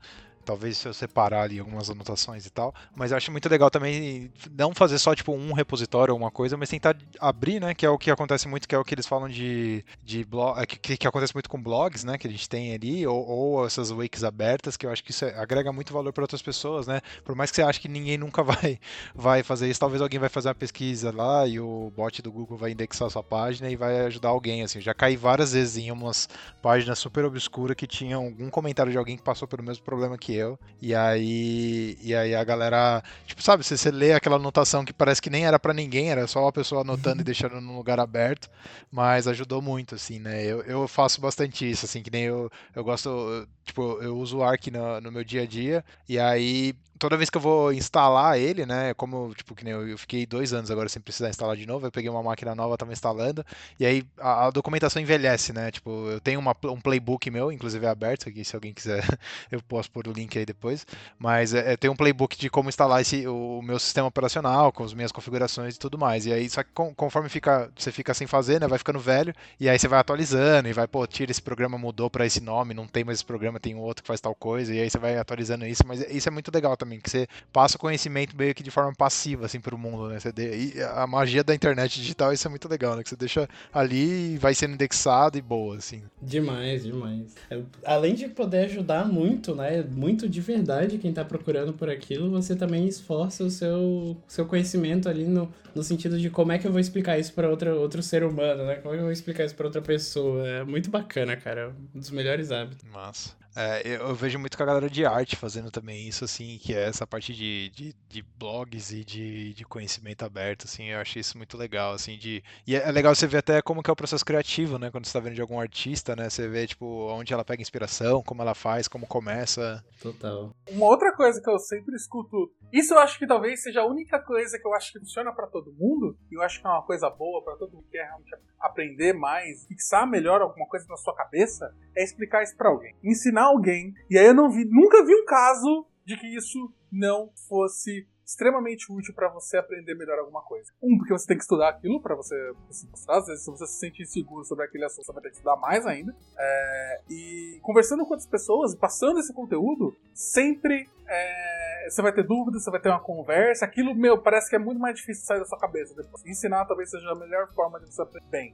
[0.52, 2.76] Talvez se eu separar ali algumas anotações e tal.
[2.94, 6.58] Mas eu acho muito legal também não fazer só tipo um repositório ou uma coisa,
[6.58, 7.74] mas tentar abrir, né?
[7.74, 10.62] Que é o que acontece muito, que é o que eles falam de, de blog.
[10.62, 12.18] É, que, que acontece muito com blogs, né?
[12.18, 15.24] Que a gente tem ali, ou, ou essas wakes abertas, que eu acho que isso
[15.24, 17.00] agrega muito valor para outras pessoas, né?
[17.24, 18.78] Por mais que você ache que ninguém nunca vai,
[19.16, 22.58] vai fazer isso, talvez alguém vai fazer uma pesquisa lá e o bot do Google
[22.58, 24.64] vai indexar a sua página e vai ajudar alguém.
[24.64, 26.28] Assim, eu já caí várias vezes em umas
[26.62, 30.34] páginas super obscuras que tinham algum comentário de alguém que passou pelo mesmo problema que
[30.34, 30.41] eu.
[30.82, 35.22] E aí, e aí a galera, tipo, sabe, você, você lê aquela anotação que parece
[35.22, 38.50] que nem era para ninguém, era só uma pessoa anotando e deixando num lugar aberto,
[38.92, 40.44] mas ajudou muito, assim, né?
[40.44, 44.44] Eu, eu faço bastante isso, assim, que nem eu, eu gosto, tipo, eu uso o
[44.44, 48.38] Arc no, no meu dia a dia, e aí toda vez que eu vou instalar
[48.38, 48.94] ele, né?
[48.94, 51.88] Como, tipo, que nem eu, eu fiquei dois anos agora sem precisar instalar de novo,
[51.88, 53.44] eu peguei uma máquina nova, tava instalando,
[53.80, 55.72] e aí a, a documentação envelhece, né?
[55.72, 59.04] Tipo, eu tenho uma, um playbook meu, inclusive é aberto aqui, se alguém quiser,
[59.52, 60.86] eu posso pôr o link aí depois.
[61.18, 64.84] Mas é, tem um playbook de como instalar esse, o, o meu sistema operacional, com
[64.84, 66.28] as minhas configurações e tudo mais.
[66.28, 68.68] E aí, só que conforme fica, você fica sem fazer, né?
[68.68, 72.12] Vai ficando velho, e aí você vai atualizando, e vai, pô, tira esse programa, mudou
[72.12, 74.80] para esse nome, não tem mais esse programa, tem outro que faz tal coisa, e
[74.80, 77.80] aí você vai atualizando isso, mas isso é muito legal também, que você passa o
[77.80, 80.20] conhecimento meio que de forma passiva, assim, pro mundo, né?
[80.20, 80.76] Você de...
[80.76, 83.04] E a magia da internet digital, isso é muito legal, né?
[83.04, 86.02] Que você deixa ali e vai sendo indexado e boa, assim.
[86.22, 87.36] Demais, demais.
[87.50, 89.84] É, além de poder ajudar muito, né?
[89.84, 95.08] Muito de verdade quem tá procurando por aquilo, você também esforça o seu, seu conhecimento
[95.08, 98.24] ali no, no sentido de como é que eu vou explicar isso para outro ser
[98.24, 98.76] humano, né?
[98.76, 100.48] Como é que eu vou explicar isso para outra pessoa?
[100.48, 101.74] É muito bacana, cara.
[101.94, 102.88] Um dos melhores hábitos.
[102.90, 103.42] Massa.
[103.56, 106.88] É, eu, vejo muito com a galera de arte fazendo também isso, assim, que é
[106.88, 111.38] essa parte de, de, de, blogs e de, de conhecimento aberto, assim, eu achei isso
[111.38, 112.42] muito legal, assim, de...
[112.66, 115.14] E é legal você ver até como que é o processo criativo, né, quando você
[115.14, 118.56] tá vendo de algum artista, né, você vê, tipo, onde ela pega inspiração, como ela
[118.56, 119.84] faz, como começa.
[120.02, 120.56] Total.
[120.70, 124.20] Uma outra coisa que eu sempre escuto, isso eu acho que talvez seja a única
[124.20, 126.84] coisa que eu acho que funciona para todo mundo, e eu acho que é uma
[126.84, 130.96] coisa boa para todo mundo que quer realmente aprender mais, fixar melhor alguma coisa na
[130.96, 132.96] sua cabeça, é explicar isso para alguém.
[133.04, 133.94] Ensinar alguém.
[134.10, 138.92] E aí eu não vi, nunca vi um caso de que isso não fosse extremamente
[138.92, 140.72] útil para você aprender melhor alguma coisa.
[140.82, 142.36] Um, porque você tem que estudar aquilo para você
[142.70, 143.18] se mostrar.
[143.18, 145.58] Às vezes, se você se sente inseguro sobre aquele assunto, você vai ter que estudar
[145.58, 146.16] mais ainda.
[146.38, 152.64] É, e conversando com outras pessoas, passando esse conteúdo, sempre é, você vai ter dúvidas,
[152.64, 153.66] você vai ter uma conversa.
[153.66, 156.26] Aquilo, meu, parece que é muito mais difícil sair da sua cabeça depois.
[156.26, 158.54] Ensinar talvez seja a melhor forma de você aprender bem.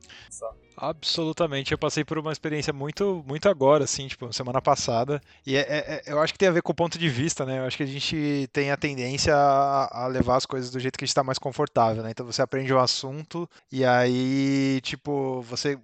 [0.75, 1.71] Absolutamente.
[1.71, 5.21] Eu passei por uma experiência muito, muito agora, assim, tipo, semana passada.
[5.45, 7.45] E é, é, é, eu acho que tem a ver com o ponto de vista,
[7.45, 7.59] né?
[7.59, 10.97] Eu acho que a gente tem a tendência a, a levar as coisas do jeito
[10.97, 12.11] que a gente está mais confortável, né?
[12.11, 15.77] Então você aprende um assunto e aí, tipo, você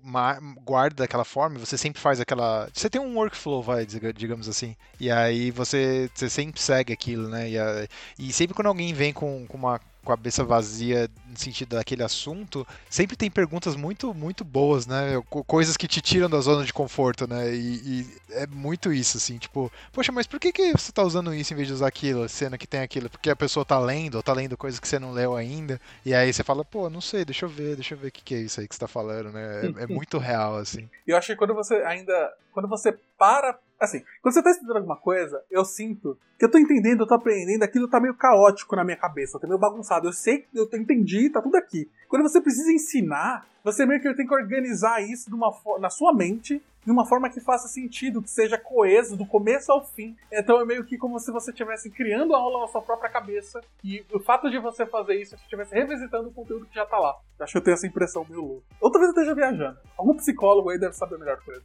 [0.63, 2.69] guarda daquela forma, você sempre faz aquela.
[2.73, 4.75] Você tem um workflow, vai, digamos assim.
[4.99, 7.32] E aí você, você sempre segue aquilo, né?
[7.49, 12.03] E, a, e sempre quando alguém vem com, com uma cabeça vazia no sentido daquele
[12.03, 15.21] assunto, sempre tem perguntas muito, muito boas, né?
[15.47, 17.53] Coisas que te tiram da zona de conforto, né?
[17.53, 21.33] E, e, é muito isso, assim, tipo, poxa, mas por que, que você tá usando
[21.33, 23.09] isso em vez de usar aquilo, cena que tem aquilo?
[23.09, 26.13] Porque a pessoa tá lendo, ou tá lendo coisas que você não leu ainda, e
[26.13, 28.35] aí você fala, pô, não sei, deixa eu ver, deixa eu ver o que, que
[28.35, 29.73] é isso aí que você tá falando, né?
[29.79, 30.89] É, é muito real, assim.
[31.07, 32.33] Eu acho que quando você ainda.
[32.51, 36.57] Quando você para Assim, quando você tá estudando alguma coisa, eu sinto que eu tô
[36.57, 40.07] entendendo, eu tô aprendendo, aquilo tá meio caótico na minha cabeça, tá meio bagunçado.
[40.07, 41.91] Eu sei, eu entendi, tá tudo aqui.
[42.07, 46.13] Quando você precisa ensinar, você meio que tem que organizar isso de uma na sua
[46.13, 50.15] mente de uma forma que faça sentido, que seja coeso do começo ao fim.
[50.31, 53.61] Então é meio que como se você estivesse criando a aula na sua própria cabeça
[53.83, 56.97] e o fato de você fazer isso, você estivesse revisitando o conteúdo que já tá
[56.97, 57.15] lá.
[57.39, 58.65] Acho que eu tenho essa impressão meio louca.
[58.81, 59.77] Outra vez eu esteja viajando.
[59.97, 61.61] Algum psicólogo aí deve saber melhor coisa.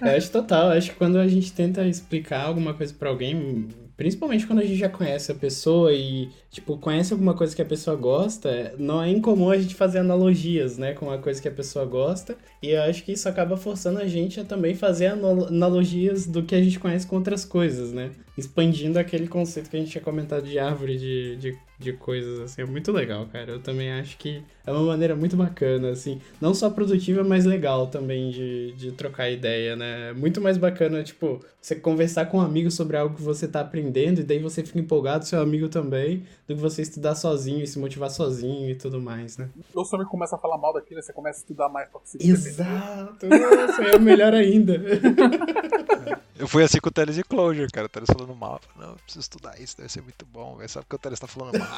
[0.00, 0.70] Eu acho total.
[0.70, 4.62] Eu acho que quando a gente tenta explicar alguma coisa para alguém, Principalmente quando a
[4.62, 9.02] gente já conhece a pessoa e, tipo, conhece alguma coisa que a pessoa gosta, não
[9.02, 12.36] é incomum a gente fazer analogias, né, com a coisa que a pessoa gosta.
[12.62, 16.54] E eu acho que isso acaba forçando a gente a também fazer analogias do que
[16.54, 18.10] a gente conhece com outras coisas, né?
[18.36, 22.62] Expandindo aquele conceito que a gente tinha comentado de árvore de, de de coisas, assim,
[22.62, 23.52] é muito legal, cara.
[23.52, 27.86] Eu também acho que é uma maneira muito bacana, assim, não só produtiva, mas legal
[27.88, 30.10] também de, de trocar ideia, né?
[30.10, 33.60] É muito mais bacana, tipo, você conversar com um amigo sobre algo que você tá
[33.60, 37.66] aprendendo e daí você fica empolgado, seu amigo também, do que você estudar sozinho e
[37.66, 39.50] se motivar sozinho e tudo mais, né?
[39.74, 43.26] Ou amigo começa a falar mal daquilo, você começa a estudar mais pra conseguir Exato!
[43.26, 44.80] Nossa, é o melhor ainda.
[46.38, 47.86] Eu fui assim com o Teles e Closure, cara.
[47.86, 48.60] O Teles falando mal.
[48.74, 50.58] Não, eu preciso estudar isso, deve ser muito bom.
[50.66, 51.68] Sabe que o Teles tá falando mal.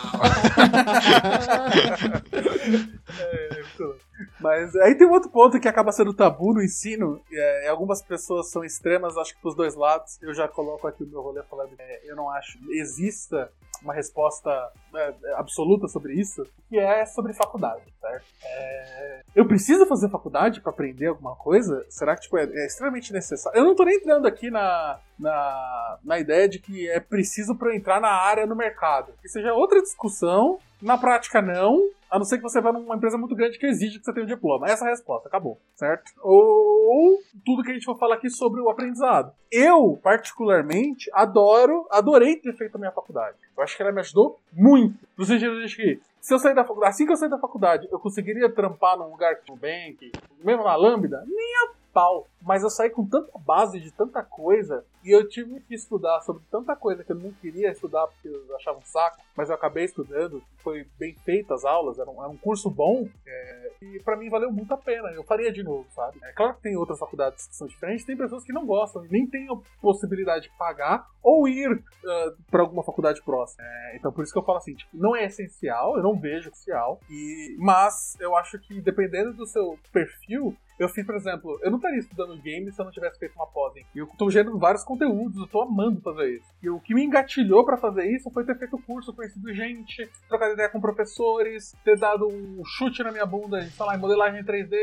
[3.20, 3.62] é,
[4.40, 7.20] mas aí tem um outro ponto que acaba sendo tabu no ensino.
[7.30, 10.18] É, algumas pessoas são extremas, acho que pros dois lados.
[10.22, 13.50] Eu já coloco aqui o meu rolê falando é, eu não acho exista
[13.82, 14.50] uma resposta
[14.94, 18.24] é, absoluta sobre isso, que é sobre faculdade, certo?
[18.44, 21.86] É, eu preciso fazer faculdade para aprender alguma coisa?
[21.88, 23.58] Será que tipo, é, é, extremamente necessário?
[23.58, 27.74] Eu não tô nem entrando aqui na, na, na ideia de que é preciso para
[27.74, 29.12] entrar na área no mercado.
[29.20, 30.58] Que seja outra discussão.
[30.80, 31.90] Na prática, não.
[32.10, 34.24] A não ser que você vá numa empresa muito grande que exige que você tenha
[34.24, 34.66] um diploma.
[34.66, 36.10] Essa é a resposta, acabou, certo?
[36.22, 39.30] Ou tudo que a gente for falar aqui sobre o aprendizado.
[39.52, 43.36] Eu, particularmente, adoro, adorei ter feito a minha faculdade.
[43.54, 45.06] Eu acho que ela me ajudou muito.
[45.18, 47.86] No sentido de que, se eu sair da faculdade, assim que eu sair da faculdade,
[47.92, 50.10] eu conseguiria trampar num lugar tipo Bank,
[50.42, 51.22] mesmo na Lambda?
[51.26, 52.26] Nem a pau.
[52.42, 56.42] Mas eu saí com tanta base de tanta coisa E eu tive que estudar sobre
[56.50, 59.84] tanta coisa que eu não queria estudar porque eu achava um saco, mas eu acabei
[59.84, 60.42] estudando.
[60.58, 63.08] Foi bem feito as aulas, era um, era um curso bom.
[63.26, 65.08] É, e para mim valeu muito a pena.
[65.10, 66.18] Eu faria de novo, sabe?
[66.22, 69.26] É claro que tem outras faculdades que são diferentes, tem pessoas que não gostam, nem
[69.26, 73.64] têm a possibilidade de pagar ou ir uh, para alguma faculdade próxima.
[73.64, 76.50] É, então por isso que eu falo assim, tipo, não é essencial, eu não vejo
[76.50, 81.70] essencial, e, mas eu acho que dependendo do seu perfil, eu fiz, por exemplo, eu
[81.70, 83.76] não estaria estudando game se eu não tivesse feito uma pós.
[83.76, 83.86] Hein?
[83.94, 86.46] Eu tô gerando vários conteúdos, eu tô amando fazer isso.
[86.62, 90.54] E o que me engatilhou para fazer isso foi ter feito curso, conhecido gente, trocado
[90.54, 94.76] ideia com professores, ter dado um chute na minha bunda, sei lá, em modelagem 3D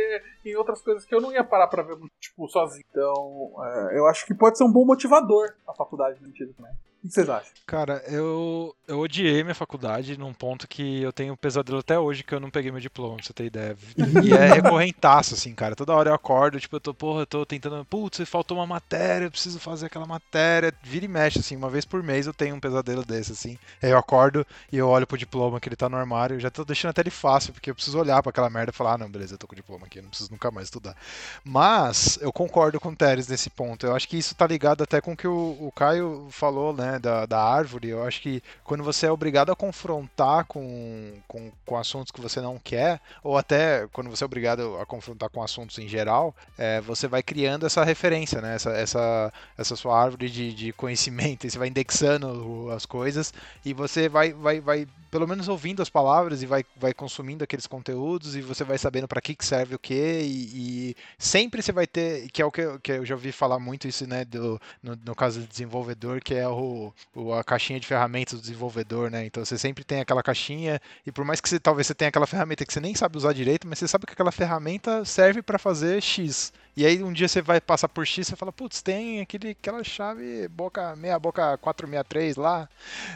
[0.43, 2.83] e outras coisas que eu não ia parar pra ver, tipo, sozinho.
[2.89, 6.71] Então, é, eu acho que pode ser um bom motivador a faculdade no sentido também.
[7.05, 7.51] O que vocês acham?
[7.67, 12.23] Cara, eu, eu odiei minha faculdade num ponto que eu tenho um pesadelo até hoje
[12.23, 13.77] que eu não peguei meu diploma, pra você ter ideia.
[14.23, 15.75] E é recorrentaço, assim, cara.
[15.75, 19.25] Toda hora eu acordo, tipo, eu tô, porra, eu tô tentando, putz, faltou uma matéria,
[19.25, 20.73] eu preciso fazer aquela matéria.
[20.83, 23.57] Vira e mexe, assim, uma vez por mês eu tenho um pesadelo desse, assim.
[23.81, 26.49] Aí eu acordo e eu olho pro diploma que ele tá no armário, eu já
[26.49, 28.97] tô deixando até ele fácil, porque eu preciso olhar para aquela merda e falar, ah,
[28.97, 30.95] não, beleza, eu tô com o diploma aqui, eu não preciso nunca mais estudar.
[31.43, 33.85] Mas eu concordo com o Teres nesse ponto.
[33.85, 36.94] Eu acho que isso tá ligado até com o que o, o Caio falou, né,
[36.99, 37.89] da, da árvore.
[37.89, 42.41] Eu acho que quando você é obrigado a confrontar com, com, com assuntos que você
[42.41, 46.81] não quer, ou até quando você é obrigado a confrontar com assuntos em geral, é,
[46.81, 51.49] você vai criando essa referência, né, essa, essa, essa sua árvore de, de conhecimento, e
[51.49, 53.33] você vai indexando as coisas
[53.63, 57.65] e você vai, vai, vai pelo menos ouvindo as palavras e vai, vai consumindo aqueles
[57.67, 61.87] conteúdos e você vai sabendo para que, que serve o que e, sempre você vai
[61.87, 64.97] ter, que é o que, que eu já ouvi falar muito isso, né, do, no,
[65.05, 69.25] no caso do desenvolvedor, que é o, o, a caixinha de ferramentas do desenvolvedor, né,
[69.25, 72.27] então você sempre tem aquela caixinha e por mais que você, talvez você tenha aquela
[72.27, 75.57] ferramenta que você nem sabe usar direito, mas você sabe que aquela ferramenta serve para
[75.59, 76.51] fazer X.
[76.75, 79.83] E aí um dia você vai passar por X e fala, putz, tem aquele, aquela
[79.83, 82.67] chave boca meia boca 463 lá.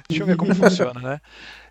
[0.08, 1.22] Deixa eu ver como funciona, né?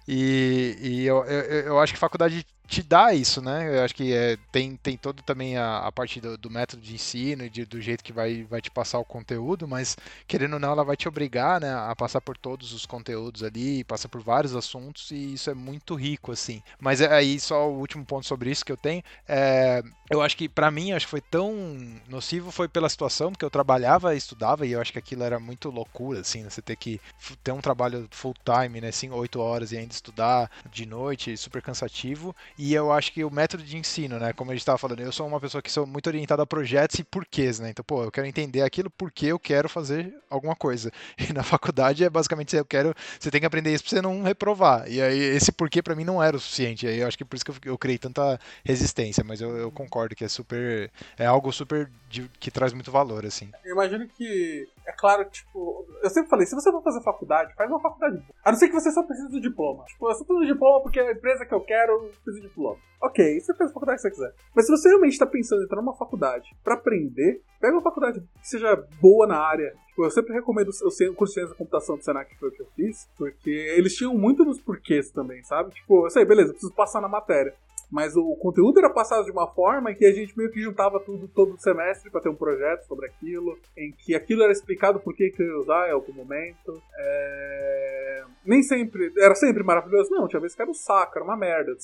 [0.07, 3.79] E, e eu, eu, eu, acho que faculdade te dá isso, né?
[3.79, 6.95] Eu acho que é, tem, tem todo também a, a parte do, do, método de
[6.95, 10.59] ensino e de, do jeito que vai, vai te passar o conteúdo, mas querendo ou
[10.59, 14.23] não, ela vai te obrigar né, a passar por todos os conteúdos ali, passa por
[14.23, 16.63] vários assuntos e isso é muito rico, assim.
[16.79, 20.37] Mas é, aí, só o último ponto sobre isso que eu tenho, é, eu acho
[20.37, 21.78] que para mim, acho que foi tão
[22.09, 25.71] nocivo, foi pela situação, porque eu trabalhava estudava e eu acho que aquilo era muito
[25.71, 26.51] loucura, assim, né?
[26.51, 27.01] Você ter que
[27.43, 28.89] ter um trabalho full time, né?
[28.89, 32.35] Assim, oito horas e ainda estudar de noite, super cansativo.
[32.59, 34.33] E eu acho que o método de ensino, né?
[34.33, 36.99] Como a gente estava falando, eu sou uma pessoa que sou muito orientada a projetos
[36.99, 37.71] e porquês, né?
[37.71, 40.91] Então, pô, eu quero entender aquilo porque eu quero fazer alguma coisa.
[41.29, 42.95] E na faculdade é basicamente eu quero.
[43.19, 44.91] Você tem que aprender isso pra você não reprovar.
[44.91, 46.87] E aí, esse porquê para mim não era o suficiente.
[46.87, 49.23] E aí eu acho que por isso que eu, eu criei tanta resistência.
[49.25, 50.91] Mas eu, eu concordo que é super.
[51.19, 51.68] É algo super.
[52.09, 53.51] De, que traz muito valor, assim.
[53.65, 54.67] Eu imagino que.
[54.87, 55.87] É claro, tipo.
[56.03, 58.35] Eu sempre falei, se você for fazer faculdade, faz uma faculdade boa.
[58.45, 59.85] A não ser que você só precise do diploma.
[59.85, 62.79] Tipo, eu só preciso do diploma porque a empresa que eu quero precisa de diploma.
[63.01, 64.35] Ok, você faz a faculdade que você quiser.
[64.55, 68.21] Mas se você realmente está pensando em entrar numa faculdade para aprender, pega uma faculdade
[68.21, 69.73] que seja boa na área.
[69.89, 72.53] Tipo, eu sempre recomendo o curso de ciência da computação do Senac, que foi o
[72.53, 75.75] que eu fiz, porque eles tinham muito nos porquês também, sabe?
[75.75, 77.55] Tipo, eu sei, beleza, preciso passar na matéria
[77.91, 81.01] mas o conteúdo era passado de uma forma em que a gente meio que juntava
[81.01, 85.15] tudo todo semestre para ter um projeto sobre aquilo, em que aquilo era explicado por
[85.15, 86.83] que, que eu ia usar em algum momento.
[86.99, 88.25] É...
[88.45, 91.77] Nem sempre, era sempre maravilhoso, não, tinha vezes que era um saco, era uma merda.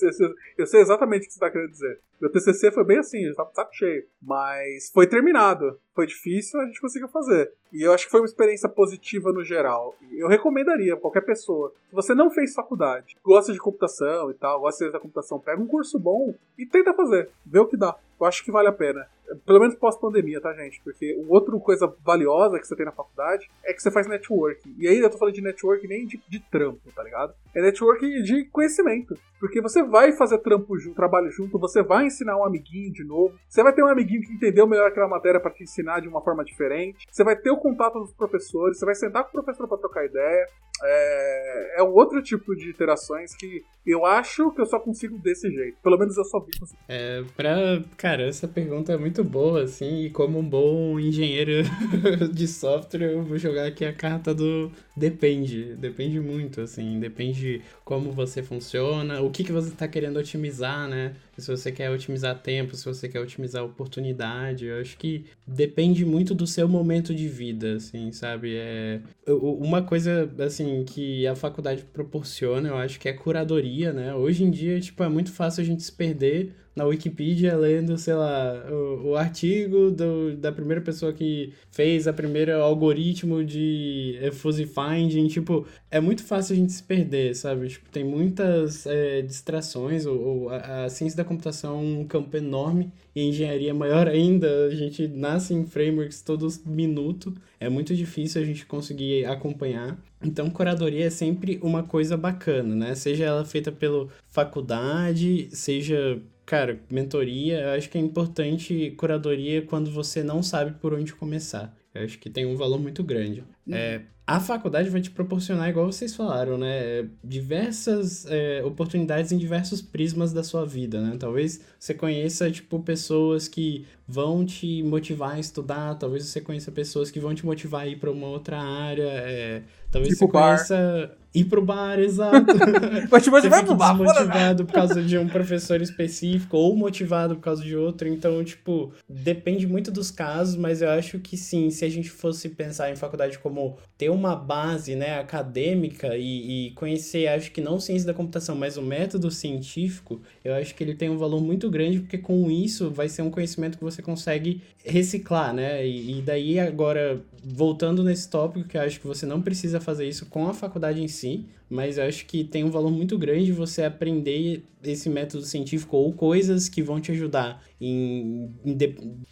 [0.57, 2.01] Eu sei exatamente o que você está querendo dizer.
[2.21, 5.79] Meu TCC foi bem assim, já tava de saco cheio, mas foi terminado.
[5.95, 7.53] Foi difícil, a gente conseguiu fazer.
[7.73, 9.97] E eu acho que foi uma experiência positiva no geral.
[10.11, 11.73] Eu recomendaria qualquer pessoa.
[11.89, 15.63] Se você não fez faculdade, gosta de computação e tal, gosta de da computação, pega
[15.63, 17.31] um curso bom e tenta fazer.
[17.47, 17.97] Vê o que dá.
[18.21, 19.07] Eu acho que vale a pena.
[19.47, 20.81] Pelo menos pós-pandemia, tá, gente?
[20.85, 24.75] Porque outra coisa valiosa que você tem na faculdade é que você faz networking.
[24.79, 27.35] E aí eu tô falando de networking nem de, de trampo, tá ligado?
[27.55, 29.17] É networking de conhecimento.
[29.41, 33.35] Porque você vai fazer trampo junto, trabalho junto, você vai ensinar um amiguinho de novo.
[33.49, 36.23] Você vai ter um amiguinho que entendeu melhor aquela matéria para te ensinar de uma
[36.23, 37.07] forma diferente.
[37.11, 40.05] Você vai ter o contato dos professores, você vai sentar com o professor para trocar
[40.05, 40.47] ideia.
[40.83, 45.51] É, é um outro tipo de interações que eu acho que eu só consigo desse
[45.51, 45.77] jeito.
[45.83, 46.81] Pelo menos eu só vi conseguir.
[46.89, 47.83] É, pra.
[47.97, 51.63] Cara, essa pergunta é muito boa, assim, e como um bom engenheiro
[52.33, 55.75] de software, eu vou jogar aqui a carta do depende.
[55.77, 56.99] Depende muito, assim.
[56.99, 61.15] Depende como você funciona, o que, que você está querendo otimizar, né?
[61.39, 66.35] Se você quer otimizar tempo, se você quer otimizar oportunidade, eu acho que depende muito
[66.35, 68.57] do seu momento de vida, assim, sabe?
[68.57, 74.15] É uma coisa assim que a faculdade proporciona, eu acho que é curadoria, né?
[74.15, 78.15] Hoje em dia, tipo, é muito fácil a gente se perder na Wikipedia lendo, sei
[78.15, 84.67] lá, o, o artigo do, da primeira pessoa que fez a primeira algoritmo de fuzzy
[84.67, 87.69] finding, tipo, é muito fácil a gente se perder, sabe?
[87.69, 92.37] Tipo, tem muitas é, distrações, ou, ou a, a, ciência da computação é um campo
[92.37, 97.69] enorme, e a engenharia é maior ainda, a gente nasce em frameworks todos minuto, é
[97.69, 99.97] muito difícil a gente conseguir acompanhar.
[100.23, 102.95] Então, curadoria é sempre uma coisa bacana, né?
[102.95, 109.91] Seja ela feita pela faculdade, seja Cara, mentoria, eu acho que é importante curadoria quando
[109.91, 111.75] você não sabe por onde começar.
[111.95, 113.45] Eu acho que tem um valor muito grande.
[113.67, 113.75] Uhum.
[113.75, 117.09] É, a faculdade vai te proporcionar, igual vocês falaram, né?
[117.23, 121.17] Diversas é, oportunidades em diversos prismas da sua vida, né?
[121.19, 127.11] Talvez você conheça, tipo, pessoas que vão te motivar a estudar, talvez você conheça pessoas
[127.11, 131.17] que vão te motivar a ir para uma outra área, é, talvez tipo você conheça...
[131.35, 132.47] Ir pro bar, exato.
[133.11, 137.35] Mas tipo, você vai pro bar, motivado por causa de um professor específico ou motivado
[137.35, 138.07] por causa de outro.
[138.07, 142.51] Então, tipo, depende muito dos casos, mas eu acho que sim, se a gente fosse
[142.51, 147.81] pensar em faculdade como ter uma base né, acadêmica e, e, conhecer, acho que não
[147.81, 151.69] ciência da computação, mas o método científico, eu acho que ele tem um valor muito
[151.69, 155.85] grande, porque com isso vai ser um conhecimento que você consegue reciclar, né?
[155.85, 160.07] E, e daí agora, voltando nesse tópico, que eu acho que você não precisa fazer
[160.07, 161.24] isso com a faculdade em si,
[161.69, 166.13] mas eu acho que tem um valor muito grande você aprender esse método científico ou
[166.13, 168.77] coisas que vão te ajudar em, em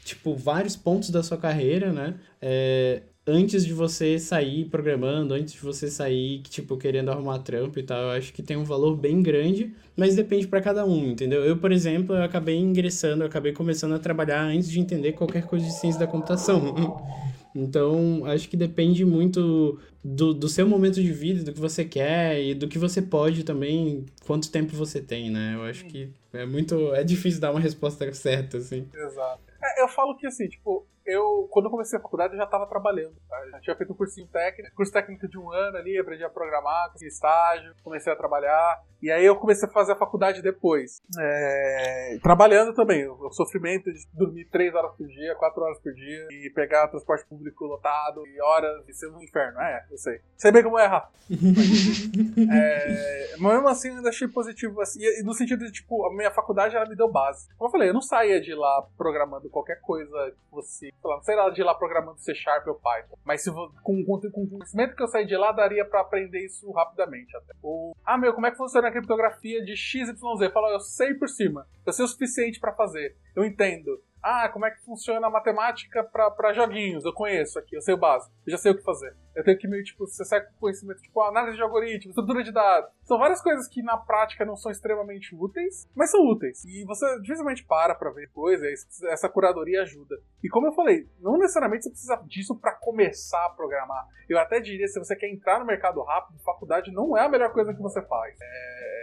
[0.05, 2.15] tipo, vários pontos da sua carreira, né?
[2.41, 7.83] É, antes de você sair programando, antes de você sair, tipo, querendo arrumar trampo e
[7.83, 11.45] tal, eu acho que tem um valor bem grande, mas depende para cada um, entendeu?
[11.45, 15.45] Eu, por exemplo, eu acabei ingressando, eu acabei começando a trabalhar antes de entender qualquer
[15.47, 16.75] coisa de ciência da computação.
[17.55, 22.43] Então, acho que depende muito do, do seu momento de vida, do que você quer
[22.43, 25.55] e do que você pode também, quanto tempo você tem, né?
[25.55, 26.95] Eu acho que é muito.
[26.95, 28.89] É difícil dar uma resposta certa, assim.
[28.95, 29.43] Exato.
[29.63, 32.67] É, eu falo que, assim, tipo, eu, quando eu comecei a faculdade, eu já estava
[32.67, 33.15] trabalhando.
[33.29, 33.49] Tá?
[33.51, 36.91] Já tinha feito um cursinho técnico, curso técnico de um ano ali, aprendi a programar,
[36.91, 38.83] consegui estágio, comecei a trabalhar.
[39.03, 41.01] E aí eu comecei a fazer a faculdade depois.
[41.19, 42.19] É...
[42.23, 43.09] Trabalhando também.
[43.09, 47.27] O sofrimento de dormir 3 horas por dia, 4 horas por dia, e pegar transporte
[47.27, 49.61] público lotado, e horas, e ser um inferno.
[49.61, 50.21] É, eu sei.
[50.37, 51.11] Sei bem como é, Rafa.
[52.53, 53.37] é...
[53.39, 54.81] Mas mesmo assim, eu ainda achei positivo.
[54.81, 57.49] Assim, e no sentido de, tipo, a minha faculdade ela me deu base.
[57.57, 60.92] Como eu falei, eu não saía de lá programando qualquer coisa que fosse
[61.23, 63.19] sei lá, de ir lá programando C Sharp ou Python.
[63.25, 66.45] Mas se com, com, com o conhecimento que eu saí de lá, daria para aprender
[66.45, 67.55] isso rapidamente até.
[67.63, 70.21] Ou, ah, meu, como é que funciona a criptografia de XYZ?
[70.53, 71.67] Fala, eu sei por cima.
[71.85, 73.17] Eu sei o suficiente para fazer.
[73.35, 74.01] Eu entendo.
[74.23, 77.05] Ah, como é que funciona a matemática para joguinhos?
[77.05, 79.17] Eu conheço aqui, eu sei o básico, eu já sei o que fazer.
[79.35, 82.53] Eu tenho que meio, tipo, você sai com conhecimento, tipo, análise de algoritmos, estrutura de
[82.53, 82.91] dados.
[83.03, 86.65] São várias coisas que na prática não são extremamente úteis, mas são úteis.
[86.65, 88.65] E você dificilmente para pra ver coisa,
[89.11, 90.17] essa curadoria ajuda.
[90.43, 94.07] E como eu falei, não necessariamente você precisa disso para começar a programar.
[94.29, 97.53] Eu até diria, se você quer entrar no mercado rápido, faculdade não é a melhor
[97.53, 98.39] coisa que você faz.
[98.41, 99.02] É...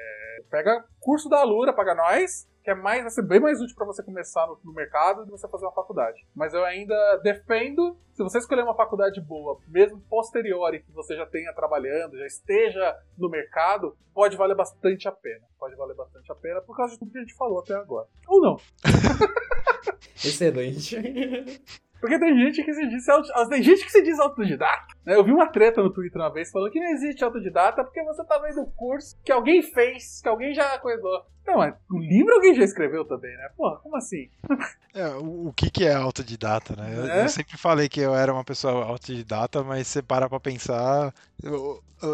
[0.49, 3.85] Pega curso da Alura, paga nós, que é mais, vai ser bem mais útil para
[3.85, 6.25] você começar no, no, mercado do que você fazer uma faculdade.
[6.35, 11.25] Mas eu ainda defendo, se você escolher uma faculdade boa, mesmo posterior que você já
[11.25, 15.45] tenha trabalhando, já esteja no mercado, pode valer bastante a pena.
[15.57, 18.07] Pode valer bastante a pena por causa de tudo que a gente falou até agora.
[18.27, 18.57] Ou não.
[20.15, 20.97] Excelente.
[21.99, 23.05] Porque tem gente que se diz,
[23.49, 24.87] tem gente que se diz autodidata.
[25.05, 25.15] Né?
[25.15, 28.23] Eu vi uma treta no Twitter uma vez falando que não existe autodidata porque você
[28.23, 31.25] tá vendo um curso que alguém fez, que alguém já coisou.
[31.45, 33.49] Não, mas o livro alguém já escreveu também, né?
[33.57, 34.29] Porra, como assim?
[34.91, 36.91] É, o, que, que é autodidata, né?
[36.97, 37.23] Eu, é?
[37.23, 41.13] eu, sempre falei que eu era uma pessoa autodidata, mas você para pra pensar.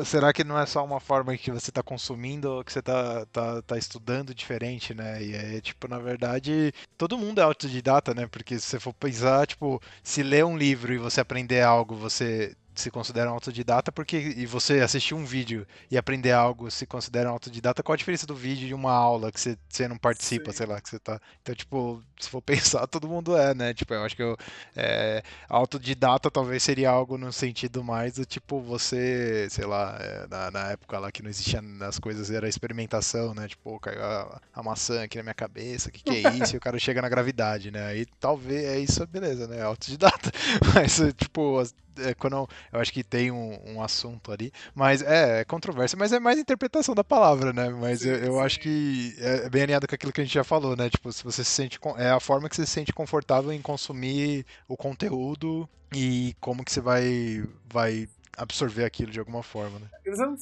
[0.04, 3.26] Será que não é só uma forma que você tá consumindo ou que você tá,
[3.28, 5.24] tá, tá estudando diferente, né?
[5.24, 8.28] E é tipo, na verdade, todo mundo é autodidata, né?
[8.28, 12.56] Porque se você for pensar, tipo, se ler um livro e você aprender algo, você
[12.82, 17.30] se considera um autodidata, porque e você assistir um vídeo e aprender algo se considera
[17.30, 20.52] um autodidata, qual a diferença do vídeo de uma aula que você, você não participa,
[20.52, 20.58] Sim.
[20.58, 21.20] sei lá, que você tá.
[21.42, 23.74] Então, tipo, se for pensar, todo mundo é, né?
[23.74, 24.38] Tipo, eu acho que eu,
[24.76, 30.52] é, autodidata talvez seria algo no sentido mais do tipo, você, sei lá, é, na,
[30.52, 33.48] na, época lá que não existia as coisas, era experimentação, né?
[33.48, 36.56] Tipo, caiu a, a maçã aqui na minha cabeça, o que, que é isso?
[36.56, 37.86] e o cara chega na gravidade, né?
[37.88, 39.62] Aí talvez é isso, beleza, né?
[39.62, 40.32] Autodidata.
[40.74, 41.62] Mas, tipo,
[41.98, 46.12] é, quando eu acho que tem um, um, assunto ali, mas é, é controvérsia, mas
[46.12, 47.70] é mais interpretação da palavra, né?
[47.70, 50.34] Mas sim, eu, eu acho que é, é bem alinhado com aquilo que a gente
[50.34, 50.90] já falou, né?
[50.90, 54.46] Tipo, se você se sente é a forma que você se sente confortável em consumir
[54.68, 58.08] o conteúdo e como que você vai vai
[58.38, 59.88] absorver aquilo de alguma forma, né?
[60.06, 60.36] Não,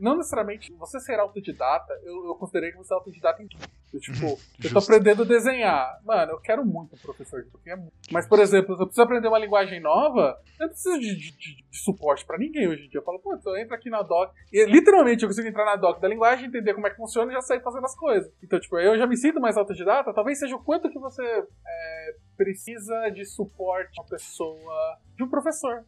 [0.00, 3.48] não necessariamente você ser autodidata, eu, eu considerei que você é autodidata em
[3.92, 6.00] Eu, tipo, eu tô aprendendo a desenhar.
[6.04, 7.78] Mano, eu quero muito um professor de português.
[8.10, 11.36] Mas, por exemplo, se eu preciso aprender uma linguagem nova, eu não preciso de, de,
[11.36, 13.00] de, de suporte pra ninguém hoje em dia.
[13.00, 14.32] Eu falo, pô, eu entro aqui na doc.
[14.52, 17.34] E literalmente eu consigo entrar na doc da linguagem, entender como é que funciona e
[17.34, 18.30] já sair fazendo as coisas.
[18.42, 20.12] Então, tipo, eu já me sinto mais autodidata.
[20.12, 25.28] Talvez seja o quanto que você é, precisa de suporte de uma pessoa, de um
[25.28, 25.84] professor.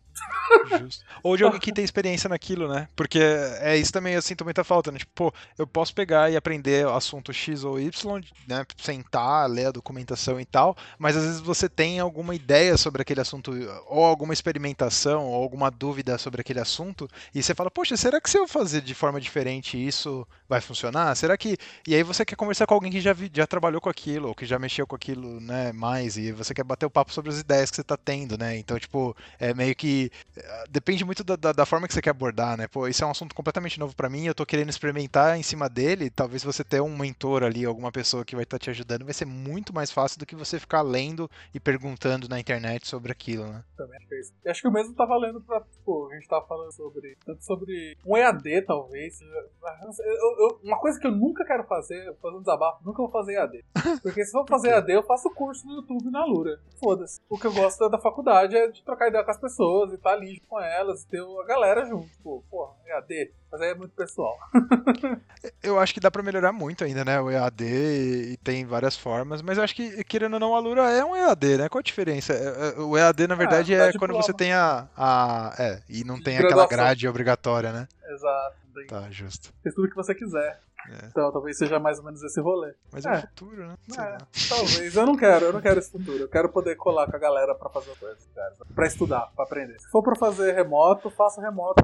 [0.79, 1.05] Justo.
[1.23, 2.89] Ou de alguém que tem experiência naquilo, né?
[2.97, 3.19] Porque
[3.61, 4.99] é isso também eu sinto muita falta, né?
[4.99, 8.65] Tipo, pô, eu posso pegar e aprender o assunto X ou Y, né?
[8.77, 13.21] Sentar, ler a documentação e tal, mas às vezes você tem alguma ideia sobre aquele
[13.21, 13.53] assunto,
[13.87, 18.31] ou alguma experimentação, ou alguma dúvida sobre aquele assunto, e você fala, poxa, será que
[18.31, 21.15] se eu fazer de forma diferente isso vai funcionar?
[21.15, 21.57] Será que.
[21.87, 24.47] E aí você quer conversar com alguém que já, já trabalhou com aquilo, ou que
[24.47, 25.73] já mexeu com aquilo, né?
[25.73, 28.57] Mais, e você quer bater o papo sobre as ideias que você tá tendo, né?
[28.57, 32.11] Então, tipo, é meio que eh, depende muito da, da, da, forma que você quer
[32.11, 32.67] abordar, né?
[32.69, 35.69] Pô, isso é um assunto completamente novo para mim, eu tô querendo experimentar em cima
[35.69, 36.11] dele.
[36.11, 39.15] Talvez você ter um mentor ali, alguma pessoa que vai estar tá te ajudando, vai
[39.15, 43.47] ser muito mais fácil do que você ficar lendo e perguntando na internet sobre aquilo,
[43.47, 43.63] né?
[43.77, 44.33] Também acho que é isso.
[44.45, 47.45] E acho que o mesmo tá valendo pra, pô, a gente tava falando sobre, tanto
[47.45, 49.21] sobre um EAD, talvez.
[49.21, 53.65] Eu, eu, uma coisa que eu nunca quero fazer, fazendo desabafo, nunca vou fazer EAD.
[54.03, 56.59] Porque se eu for fazer EAD, eu faço curso no YouTube na Lura.
[56.81, 57.21] Foda-se.
[57.29, 60.41] O que eu gosto da faculdade é de trocar ideia com as pessoas e estar
[60.41, 62.09] tá com elas e ter a galera junto.
[62.23, 63.33] Pô, porra, EAD.
[63.51, 64.37] Mas aí é muito pessoal.
[65.63, 67.21] eu acho que dá pra melhorar muito ainda, né?
[67.21, 70.91] O EAD e tem várias formas, mas eu acho que, querendo ou não, a Lura
[70.91, 71.69] é um EAD, né?
[71.69, 72.33] Qual a diferença?
[72.33, 75.55] É, é, o EAD, na verdade, é, é quando você tem a, a.
[75.59, 77.89] É, e não tem aquela grade obrigatória, né?
[78.11, 78.57] Exato.
[78.87, 79.53] Tá, justo.
[79.63, 80.61] Fez tudo que você quiser.
[80.91, 81.07] É.
[81.07, 82.75] Então talvez seja mais ou menos esse rolê.
[82.93, 83.75] Mas é, é o futuro, né?
[83.99, 84.19] É,
[84.49, 84.97] talvez.
[84.97, 86.19] Eu não quero, eu não quero esse futuro.
[86.19, 88.29] Eu quero poder colar com a galera pra fazer coisas,
[88.75, 89.79] pra estudar, pra aprender.
[89.81, 91.83] Se for pra fazer remoto, faça remoto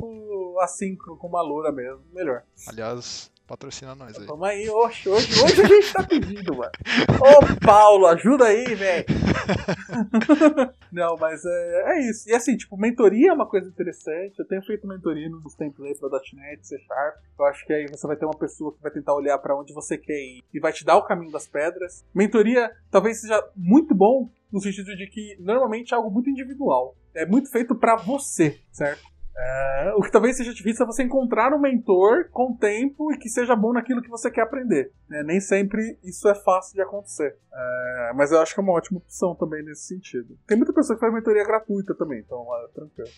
[0.61, 2.03] assim, com uma lura mesmo.
[2.13, 2.43] Melhor.
[2.69, 4.27] Aliás, Patrocina nós aí.
[4.27, 6.73] Toma aí, hoje, hoje, hoje a gente tá pedindo, mano.
[7.21, 9.05] Ô, Paulo, ajuda aí, velho.
[10.91, 12.27] Não, mas é, é isso.
[12.29, 14.39] E assim, tipo, mentoria é uma coisa interessante.
[14.39, 17.17] Eu tenho feito mentoria nos templates pra .NET, C Sharp.
[17.39, 19.75] Eu acho que aí você vai ter uma pessoa que vai tentar olhar para onde
[19.75, 22.03] você quer ir e vai te dar o caminho das pedras.
[22.15, 26.97] Mentoria talvez seja muito bom no sentido de que normalmente é algo muito individual.
[27.15, 29.14] É muito feito para você, certo?
[29.37, 33.29] É, o que talvez seja difícil é você encontrar um mentor com tempo e que
[33.29, 34.93] seja bom naquilo que você quer aprender.
[35.11, 37.37] É, nem sempre isso é fácil de acontecer.
[37.53, 40.39] É, mas eu acho que é uma ótima opção também nesse sentido.
[40.47, 43.11] Tem muita pessoa que faz mentoria gratuita também, então é tranquilo.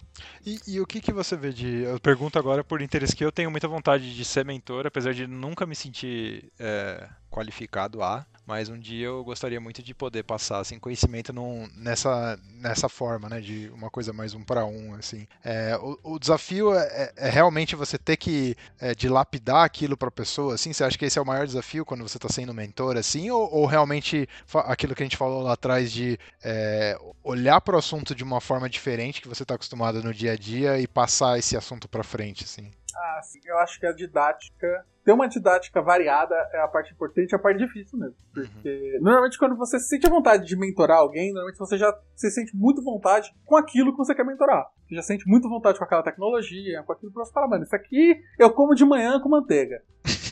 [0.45, 1.83] E, e, o que, que você vê de.
[1.83, 5.27] Eu pergunto agora por interesse que eu tenho muita vontade de ser mentor, apesar de
[5.27, 10.61] nunca me sentir é, qualificado a mas um dia eu gostaria muito de poder passar
[10.61, 15.27] assim conhecimento num, nessa nessa forma, né, de uma coisa mais um para um, assim.
[15.45, 20.09] É, o, o, desafio é, é, é, realmente você ter que é, dilapidar aquilo para
[20.09, 20.73] a pessoa, assim.
[20.73, 23.53] Você acha que esse é o maior desafio quando você está sendo mentor, assim, ou,
[23.53, 24.29] ou, realmente
[24.65, 28.41] aquilo que a gente falou lá atrás de é, olhar para o assunto de uma
[28.41, 32.05] forma diferente que você está acostumado no dia a dia e passar esse assunto para
[32.05, 32.71] frente, assim?
[32.95, 37.31] Ah, sim, eu acho que a didática ter uma didática variada é a parte importante
[37.31, 38.17] e a parte difícil mesmo.
[38.37, 38.43] Uhum.
[38.43, 39.05] Porque uhum.
[39.05, 42.55] normalmente quando você se sente a vontade de mentorar alguém, normalmente você já se sente
[42.57, 44.67] muito vontade com aquilo que você quer mentorar.
[44.89, 47.77] Você já sente muito vontade com aquela tecnologia, com aquilo que você fala, mano, isso
[47.77, 49.81] aqui eu como de manhã com manteiga.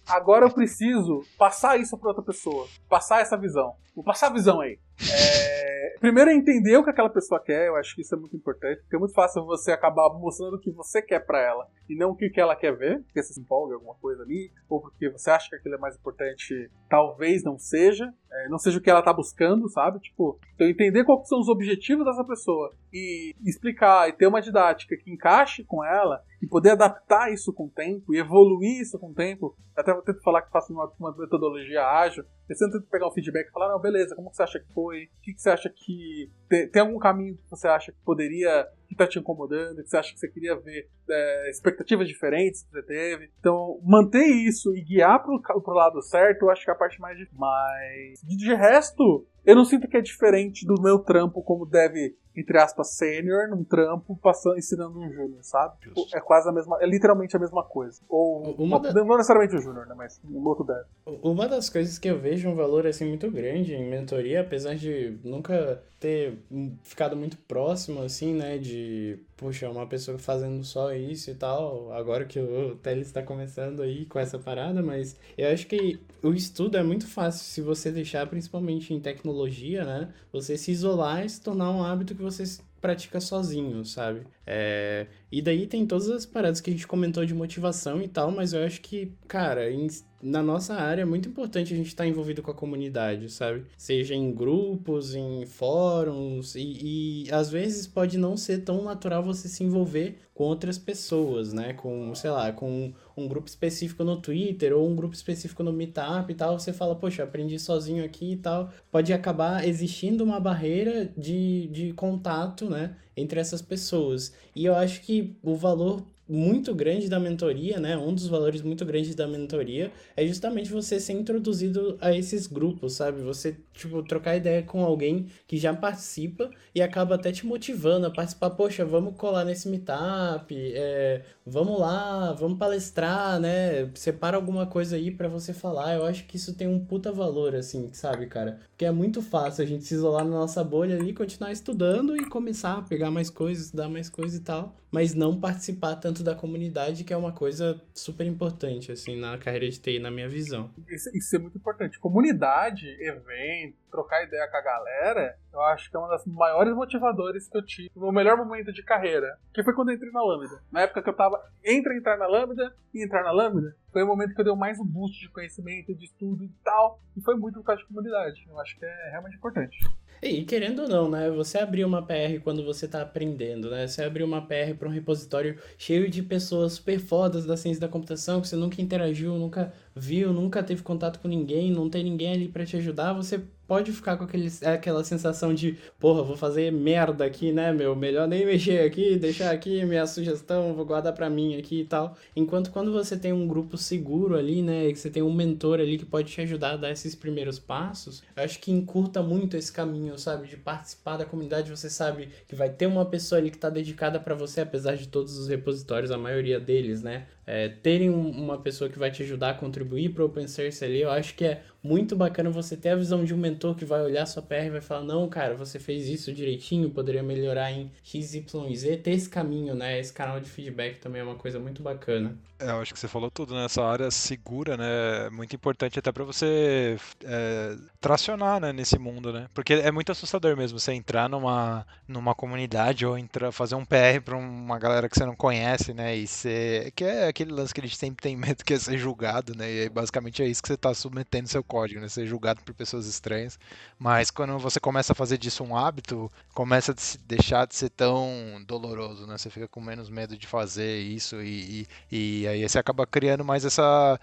[0.09, 2.66] Agora eu preciso passar isso para outra pessoa.
[2.89, 3.77] Passar essa visão.
[3.95, 4.79] Vou passar a visão aí.
[5.01, 5.64] É...
[6.01, 8.80] Primeiro é entender o que aquela pessoa quer, eu acho que isso é muito importante,
[8.82, 12.11] porque é muito fácil você acabar mostrando o que você quer para ela e não
[12.11, 15.30] o que ela quer ver, porque você se empolga alguma coisa ali, ou porque você
[15.30, 19.03] acha que aquilo é mais importante, talvez não seja, é, não seja o que ela
[19.03, 19.99] tá buscando, sabe?
[20.01, 24.97] Tipo, então entender quais são os objetivos dessa pessoa e explicar e ter uma didática
[24.97, 29.11] que encaixe com ela e poder adaptar isso com o tempo e evoluir isso com
[29.11, 29.57] o tempo.
[29.76, 33.49] Até vou tentar falar que faço uma, uma metodologia ágil, sempre tento pegar um feedback
[33.49, 35.05] e falar, não, beleza, como você acha que foi?
[35.05, 36.30] O que, que você acha que.
[36.49, 38.66] Tem, tem, algum caminho que você acha que poderia.
[38.86, 42.70] que tá te incomodando, que você acha que você queria ver é, expectativas diferentes que
[42.70, 43.30] você teve.
[43.40, 47.01] Então, manter isso e guiar pro, pro lado certo, eu acho que é a parte
[47.01, 47.38] mais difícil.
[47.38, 52.59] Mas, de resto, eu não sinto que é diferente do meu trampo como deve entre
[52.59, 55.78] aspas, sênior num trampo passando, ensinando um júnior, sabe?
[55.80, 58.01] Tipo, é quase a mesma, é literalmente a mesma coisa.
[58.09, 58.93] Ou uma da...
[58.93, 60.85] não necessariamente o júnior, né, mas um outro deve.
[61.22, 65.18] Uma das coisas que eu vejo um valor assim muito grande em mentoria, apesar de
[65.22, 66.39] nunca ter
[66.82, 72.24] ficado muito próximo assim, né, de puxa, uma pessoa fazendo só isso e tal, agora
[72.24, 76.76] que o Teles está começando aí com essa parada, mas eu acho que o estudo
[76.76, 81.41] é muito fácil se você deixar, principalmente em tecnologia, né, você se isolar e se
[81.41, 82.45] tornar um hábito que você
[82.80, 84.26] pratica sozinho, sabe?
[84.47, 85.07] É...
[85.30, 88.53] E daí tem todas as paradas que a gente comentou de motivação e tal, mas
[88.53, 89.88] eu acho que, cara, em
[90.24, 93.66] na nossa área é muito importante a gente estar tá envolvido com a comunidade, sabe?
[93.76, 99.49] Seja em grupos, em fóruns, e, e às vezes pode não ser tão natural você
[99.49, 101.74] se envolver com outras pessoas, né?
[101.74, 106.32] Com, sei lá, com um grupo específico no Twitter ou um grupo específico no Meetup
[106.32, 106.59] e tal.
[106.59, 108.72] Você fala, poxa, aprendi sozinho aqui e tal.
[108.90, 112.96] Pode acabar existindo uma barreira de, de contato, né?
[113.16, 114.32] Entre essas pessoas.
[114.54, 117.96] E eu acho que o valor muito grande da mentoria, né?
[117.96, 122.95] Um dos valores muito grandes da mentoria é justamente você ser introduzido a esses grupos,
[122.95, 123.21] sabe?
[123.22, 128.11] Você, tipo, trocar ideia com alguém que já participa e acaba até te motivando a
[128.11, 128.51] participar.
[128.51, 133.91] Poxa, vamos colar nesse meetup, é, vamos lá, vamos palestrar, né?
[133.95, 135.95] Separa alguma coisa aí para você falar.
[135.95, 138.61] Eu acho que isso tem um puta valor, assim, sabe, cara?
[138.71, 142.29] Porque é muito fácil a gente se isolar na nossa bolha ali, continuar estudando e
[142.29, 146.34] começar a pegar mais coisas, estudar mais coisas e tal, mas não participar tanto da
[146.34, 150.70] comunidade, que é uma coisa super importante, assim, na carreira de TI, na minha visão.
[150.88, 151.99] Isso, isso é muito importante.
[151.99, 157.49] Comunidade, evento, trocar ideia com a galera, eu acho que é uma das maiores motivadores
[157.49, 160.61] que eu tive no melhor momento de carreira, que foi quando eu entrei na Lambda.
[160.70, 164.07] Na época que eu tava entre entrar na Lambda e entrar na Lambda, foi o
[164.07, 167.36] momento que eu dei mais um boost de conhecimento, de estudo e tal, e foi
[167.36, 168.45] muito por causa de comunidade.
[168.49, 169.78] Eu acho que é realmente importante.
[170.26, 171.30] E querendo ou não, né?
[171.30, 173.87] Você abrir uma PR quando você está aprendendo, né?
[173.87, 177.88] Você abrir uma PR para um repositório cheio de pessoas super fodas da ciência da
[177.88, 182.33] computação que você nunca interagiu, nunca viu, nunca teve contato com ninguém, não tem ninguém
[182.33, 186.70] ali para te ajudar, você pode ficar com aquele, aquela sensação de, porra, vou fazer
[186.72, 187.95] merda aqui, né, meu?
[187.96, 192.16] Melhor nem mexer aqui, deixar aqui minha sugestão, vou guardar para mim aqui e tal.
[192.34, 195.99] Enquanto quando você tem um grupo seguro ali, né, que você tem um mentor ali
[195.99, 200.18] que pode te ajudar a dar esses primeiros passos, acho que encurta muito esse caminho,
[200.18, 203.70] sabe, de participar da comunidade, você sabe que vai ter uma pessoa ali que tá
[203.70, 208.58] dedicada para você, apesar de todos os repositórios, a maioria deles, né, é, terem uma
[208.58, 211.45] pessoa que vai te ajudar a contribuir para o Open Source ali, eu acho que
[211.45, 214.64] é muito bacana você ter a visão de um mentor que vai olhar sua PR
[214.66, 218.96] e vai falar, não, cara, você fez isso direitinho, poderia melhorar em X, Y Z,
[218.96, 222.38] ter esse caminho, né, esse canal de feedback também é uma coisa muito bacana.
[222.58, 225.99] É, eu acho que você falou tudo, né, essa área segura, né, é muito importante
[225.99, 230.95] até para você é, tracionar, né, nesse mundo, né, porque é muito assustador mesmo você
[230.95, 235.37] entrar numa, numa comunidade ou entrar, fazer um PR para uma galera que você não
[235.37, 238.72] conhece, né, e ser, que é aquele lance que a gente sempre tem medo que
[238.72, 239.70] é ser julgado, né?
[239.70, 242.08] E basicamente é isso que você está submetendo seu código, né?
[242.08, 243.58] Ser julgado por pessoas estranhas.
[243.98, 246.94] Mas quando você começa a fazer disso um hábito, começa a
[247.26, 249.36] deixar de ser tão doloroso, né?
[249.36, 253.44] Você fica com menos medo de fazer isso e, e, e aí você acaba criando
[253.44, 254.18] mais essa.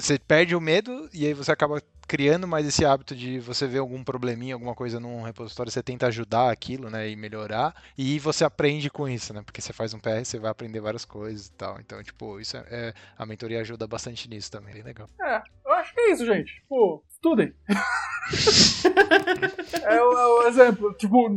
[0.00, 3.78] Você perde o medo e aí você acaba criando mais esse hábito de você ver
[3.78, 8.44] algum probleminha, alguma coisa num repositório, você tenta ajudar aquilo, né, e melhorar, e você
[8.44, 11.52] aprende com isso, né, porque você faz um PR, você vai aprender várias coisas e
[11.52, 11.78] tal.
[11.80, 15.08] Então, tipo, isso é, é a mentoria ajuda bastante nisso também, é legal.
[15.20, 16.54] É, eu acho que é isso, gente.
[16.54, 17.54] Tipo, estudem.
[19.82, 21.28] é, é o exemplo, tipo,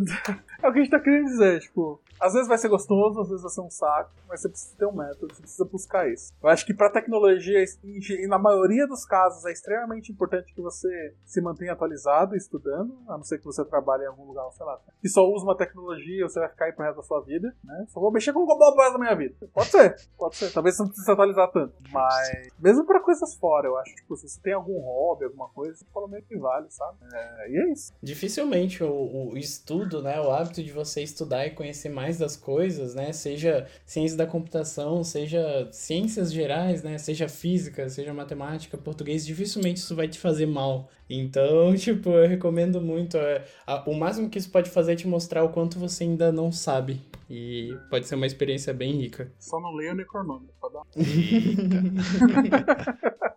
[0.66, 3.30] é o que a gente tá querendo dizer, tipo, às vezes vai ser gostoso, às
[3.30, 6.34] vezes vai ser um saco, mas você precisa ter um método, você precisa buscar isso.
[6.42, 11.14] Eu acho que para tecnologia, e na maioria dos casos, é extremamente importante que você
[11.26, 14.80] se mantenha atualizado, estudando, a não ser que você trabalhe em algum lugar, sei lá,
[15.02, 17.86] que só usa uma tecnologia, você vai ficar aí pro resto da sua vida, né?
[17.90, 19.36] Só vou mexer com o pro da minha vida.
[19.54, 20.52] Pode ser, pode ser.
[20.52, 21.74] Talvez você não precise se atualizar tanto.
[21.92, 25.76] Mas, mesmo para coisas fora, eu acho, tipo, se você tem algum hobby, alguma coisa,
[25.76, 26.98] você fala meio que vale, sabe?
[27.14, 27.94] É, e é isso.
[28.02, 32.96] Dificilmente o, o estudo, né, o hábito de você estudar e conhecer mais das coisas,
[32.96, 33.12] né?
[33.12, 36.98] Seja ciência da computação, seja ciências gerais, né?
[36.98, 40.90] Seja física, seja matemática, português, dificilmente isso vai te fazer mal.
[41.10, 43.18] Então, tipo, eu recomendo muito.
[43.18, 46.32] É, a, o máximo que isso pode fazer é te mostrar o quanto você ainda
[46.32, 47.02] não sabe.
[47.30, 49.32] E pode ser uma experiência bem rica.
[49.40, 50.84] Só não leia o Necronômico, pode dar.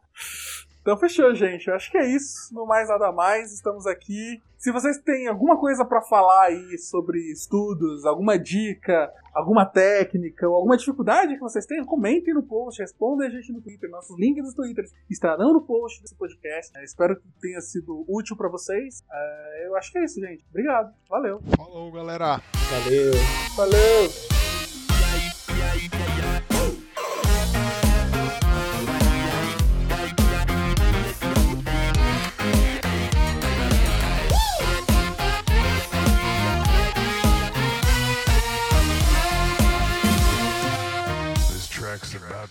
[0.89, 1.69] Então fechou, gente.
[1.69, 2.55] Eu acho que é isso.
[2.55, 3.53] No mais nada mais.
[3.53, 4.41] Estamos aqui.
[4.59, 10.57] Se vocês têm alguma coisa para falar aí sobre estudos, alguma dica, alguma técnica ou
[10.57, 13.89] alguma dificuldade que vocês tenham, comentem no post, respondem a gente no Twitter.
[13.89, 16.77] Nossos links dos Twitter estarão no post desse podcast.
[16.77, 19.01] Eu espero que tenha sido útil para vocês.
[19.03, 20.45] Uh, eu acho que é isso, gente.
[20.51, 20.93] Obrigado.
[21.09, 21.41] Valeu.
[21.57, 22.43] Falou, galera.
[22.69, 23.13] Valeu.
[23.55, 24.38] Valeu.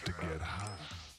[0.07, 0.56] to get high.